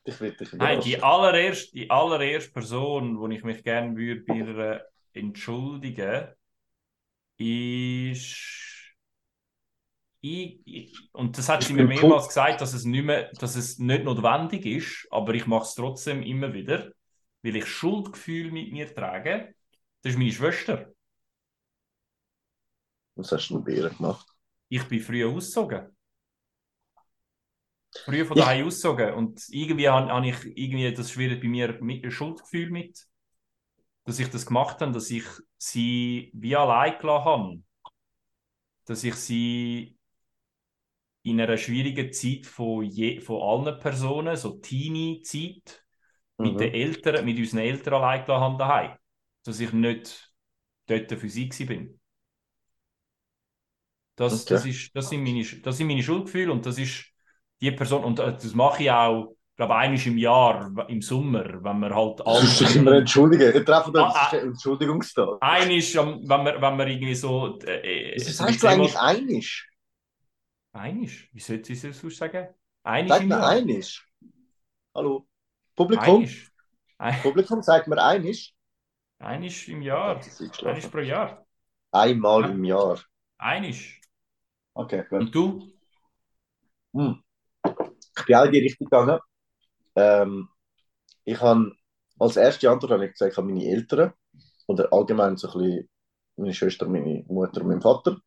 [0.05, 4.35] Ich will dich Nein, die allererste, die allererste Person, wo ich mich gerne würde bei
[4.35, 6.27] ihr entschuldigen,
[7.37, 8.72] ist.
[10.25, 14.05] Ich, und das hat sie mir mehrmals gesagt, dass es, nicht mehr, dass es nicht
[14.05, 16.93] notwendig ist, aber ich mache es trotzdem immer wieder,
[17.41, 19.53] weil ich Schuldgefühl mit mir trage.
[20.01, 20.93] Das ist meine Schwester.
[23.15, 24.25] Was hast du denn bei ihr gemacht?
[24.69, 25.93] Ich bin früher ausgezogen.
[28.05, 29.15] Früher von daheim ausgezogen.
[29.15, 33.05] Und irgendwie habe habe ich irgendwie, das schwirrt bei mir mit ein Schuldgefühl mit,
[34.05, 35.25] dass ich das gemacht habe, dass ich
[35.57, 37.63] sie wie allein gelassen habe.
[38.85, 39.97] Dass ich sie
[41.23, 45.83] in einer schwierigen Zeit von, je, von allen Personen, so Teenie-Zeit,
[46.41, 46.59] mit Mhm.
[46.59, 48.97] den Eltern, mit unseren Eltern allein gelassen daheim.
[49.45, 50.33] Dass ich nicht
[50.87, 51.99] dort für sie bin.
[54.15, 54.47] Das, Okay.
[54.47, 57.05] das, ist, das, sind meine, das sind meine Schuldgefühle und das ist
[57.61, 61.79] die Person, und äh, das mache ich auch, glaube einmal im Jahr, im Sommer, wenn
[61.79, 62.75] wir halt Du musst dich alle.
[62.75, 63.53] immer entschuldigen.
[63.53, 64.31] Ihr trefft Ah, uns, ah.
[64.31, 65.39] das ist ein Entschuldigungstag.
[65.39, 67.59] Einisch, wenn wir, wenn wir irgendwie so.
[67.65, 69.69] Äh, Was so heißt du eigentlich einisch?
[70.73, 71.29] Einisch?
[71.33, 72.47] Wie sollte ich es sonst sagen?
[72.83, 74.09] Einisch Sag mir einisch.
[74.95, 75.27] Hallo?
[75.75, 76.17] Publikum?
[76.17, 76.51] Einisch.
[76.97, 78.53] Ein- Publikum, sagt mir einisch.
[79.19, 80.15] Einisch im Jahr.
[80.15, 81.45] Das Einisch pro Jahr.
[81.91, 82.99] Einmal im Jahr.
[83.37, 84.01] Einisch.
[84.73, 85.21] Okay, gut.
[85.21, 85.73] Und du?
[86.93, 87.23] Hm.
[88.17, 89.19] Ich bin auch in die Richtung gegangen.
[89.95, 90.49] Ähm,
[91.25, 91.71] ich habe
[92.19, 94.13] als erste Antwort habe ich gesagt, ich habe meine Eltern
[94.67, 95.89] oder allgemein so ein bisschen
[96.37, 98.17] meine Schwester, meine Mutter und mein Vater.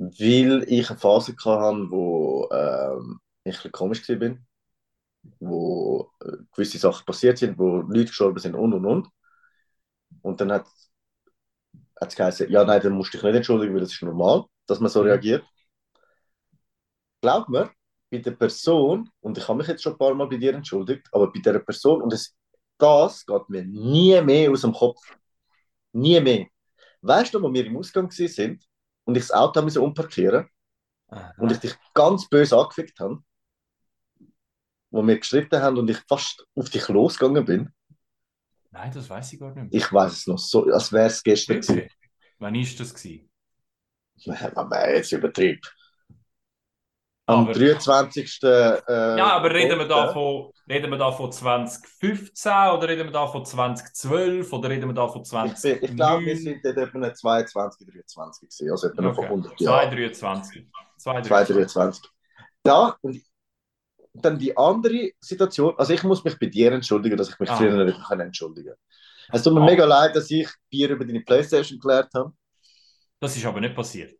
[0.00, 4.36] Weil ich eine Phase hatte, wo ähm, ich ein bisschen komisch war,
[5.40, 9.08] wo äh, gewisse Sachen passiert sind, wo Leute gestorben sind und und und.
[10.22, 10.66] Und dann hat
[12.00, 14.80] es geheißen, ja, nein, dann musst du dich nicht entschuldigen, weil das ist normal, dass
[14.80, 15.06] man so Mhm.
[15.06, 15.44] reagiert.
[17.22, 17.70] Glaub mir,
[18.10, 21.06] bei der Person, und ich habe mich jetzt schon ein paar Mal bei dir entschuldigt,
[21.12, 22.34] aber bei der Person, und es,
[22.78, 25.00] das geht mir nie mehr aus dem Kopf.
[25.92, 26.46] Nie mehr.
[27.02, 28.64] Weißt du, wo wir im Ausgang sind
[29.10, 30.48] und ich das Auto musste umparkieren
[31.38, 33.22] und ich dich ganz böse angefickt habe,
[34.90, 37.70] wo wir gestritten haben und ich fast auf dich losgegangen bin,
[38.72, 39.80] Nein, das weiß ich gar nicht mehr.
[39.80, 41.88] ich weiß es noch so, als wäre es gestern gewesen.
[42.38, 43.28] Wann ist das gewesen?
[44.26, 45.60] Man jetzt übertrieben.
[47.32, 48.38] Am Aber- 23.
[48.42, 53.12] Äh, Ja, aber reden wir, da von, reden wir da von 2015 oder reden wir
[53.12, 55.80] da von 2012 oder reden wir da von Ich, 2009?
[55.80, 59.26] bin- ich glaube, wir sind dort etwa 22, 23 gewesen, also etwa Okay.
[59.28, 59.90] 100 Jahren.
[59.90, 60.66] 223.
[60.98, 62.10] 223.
[62.62, 63.22] Da, und
[64.12, 67.56] dann die andere Situation, also ich muss mich bei dir entschuldigen, dass ich mich Ah.
[67.56, 68.74] früher nicht kann entschuldigen
[69.32, 69.64] Es tut mir Ah.
[69.64, 72.32] mega leid, dass ich Bier über deine Playstation geklärt habe.
[73.20, 74.14] Das ist aber nicht passiert.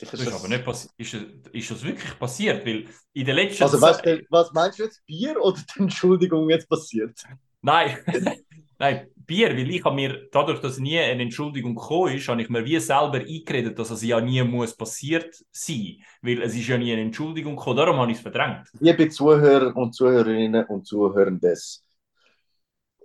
[0.00, 0.92] Sicher Das ist aber nicht passiert.
[0.96, 1.22] Ist, es-
[1.52, 2.64] ist das wirklich passiert?
[2.66, 6.48] Weil in der letzten Also weißt du, was meinst du jetzt, Bier oder die Entschuldigung
[6.48, 7.22] jetzt passiert?
[7.62, 7.98] Nein,
[8.78, 12.48] Nein, Bier, weil ich habe mir, dadurch, dass nie eine Entschuldigung gekommen ist, habe ich
[12.48, 15.98] mir wie selber eingeredet, dass es ja nie muss passiert sein.
[16.22, 18.66] Weil es ist ja nie eine Entschuldigung gekommen, darum habe ich es verdrängt.
[18.80, 21.84] Liebe Zuhörer und Zuhörerinnen und Zuhörendes,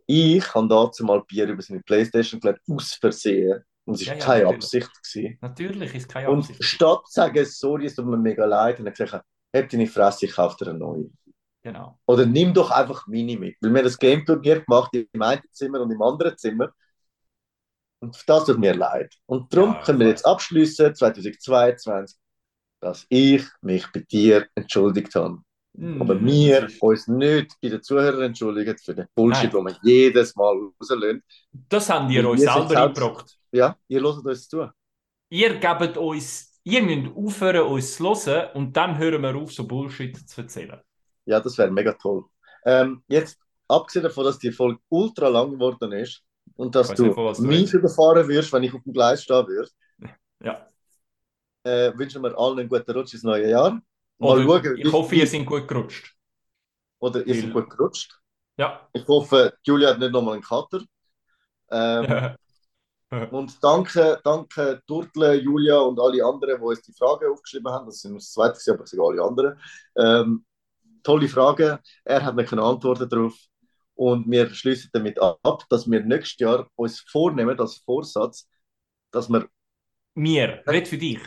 [0.07, 3.63] ich habe dazu mal Bier über seine Playstation gelegt, aus Versehen.
[3.85, 4.63] Und es war Ja, ja, keine natürlich.
[4.63, 4.91] Absicht.
[5.13, 5.37] Gewesen.
[5.41, 6.63] Natürlich ist keine Und Absicht.
[6.63, 10.33] statt zu sagen, sorry, es tut mir mega leid, ich gesagt, hab deine Fresse, ich
[10.33, 11.09] kaufe dir eine neue.
[11.63, 11.99] Genau.
[12.05, 13.55] Oder nimm doch einfach meine mit.
[13.61, 16.69] Weil wir das Game-Turnier gemacht im einen Zimmer und im anderen Zimmer.
[17.99, 19.13] Und das tut mir leid.
[19.25, 22.17] Und darum Ja, können wir jetzt abschließen, 2022,
[22.81, 25.39] dass ich mich bei dir entschuldigt habe.
[25.73, 29.65] Mm, Aber wir uns nicht bei den Zuhörern entschuldigen für den Bullshit, Nein.
[29.65, 31.23] den wir jedes Mal rauslösen.
[31.69, 33.37] Das haben ihr euch sind selber selbst- eingebrockt.
[33.55, 34.69] Ja, ihr hört uns zu.
[35.29, 39.65] Ihr gebt uns, ihr müsst aufhören, uns zu hören und dann hören wir auf, so
[39.65, 40.81] Bullshit zu erzählen.
[41.25, 42.25] Ja, das wäre mega toll.
[42.65, 43.39] Ähm, jetzt,
[43.69, 46.21] abgesehen davon, dass die Folge ultra lang geworden ist
[46.57, 49.69] und dass du nicht, du mich überfahren wirst, wenn ich auf dem Gleis stehen würde,
[50.43, 50.67] Ja.
[51.63, 53.81] äh, wünschen wir allen einen guten Rutsch ins neue Jahr.
[54.17, 56.13] Mal Oder, schauen, ich hoffe, ihr seid gut gerutscht.
[56.99, 58.19] Oder ihr seid gut gerutscht.
[58.57, 58.87] Ja.
[58.91, 60.81] Ich hoffe, Julia hat nicht nochmal einen Kater.
[61.71, 62.35] Ähm,
[63.31, 67.85] Und danke, danke Turtle, Julia und alle anderen, die uns die Fragen aufgeschrieben haben.
[67.87, 69.59] Das sind das zweite, aber sage alle anderen.
[69.97, 70.45] Ähm,
[71.03, 71.77] tolle Fragen.
[72.03, 73.33] Er hat mir keine Antworten darauf.
[73.95, 78.47] Und wir schließen damit ab, dass wir nächstes Jahr uns vornehmen, als Vorsatz,
[79.11, 79.47] dass wir,
[80.15, 81.19] Mir, red für dich.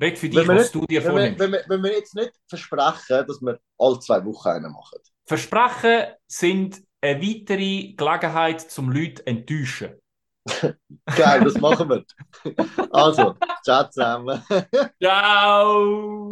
[0.00, 1.38] Red für Wenn dich, wir was nicht- du dir wenn wir, vornimmst.
[1.40, 4.98] wenn, wir, wenn wir jetzt nicht versprechen, dass wir alle zwei Wochen einen machen.
[5.24, 9.94] Versprechen sind eine weitere Gelegenheit, zum Leute zu enttäuschen.
[11.16, 12.04] Geil, das machen wir.
[12.90, 13.34] Also,
[13.64, 14.42] ciao zusammen.
[15.02, 16.28] Ciao!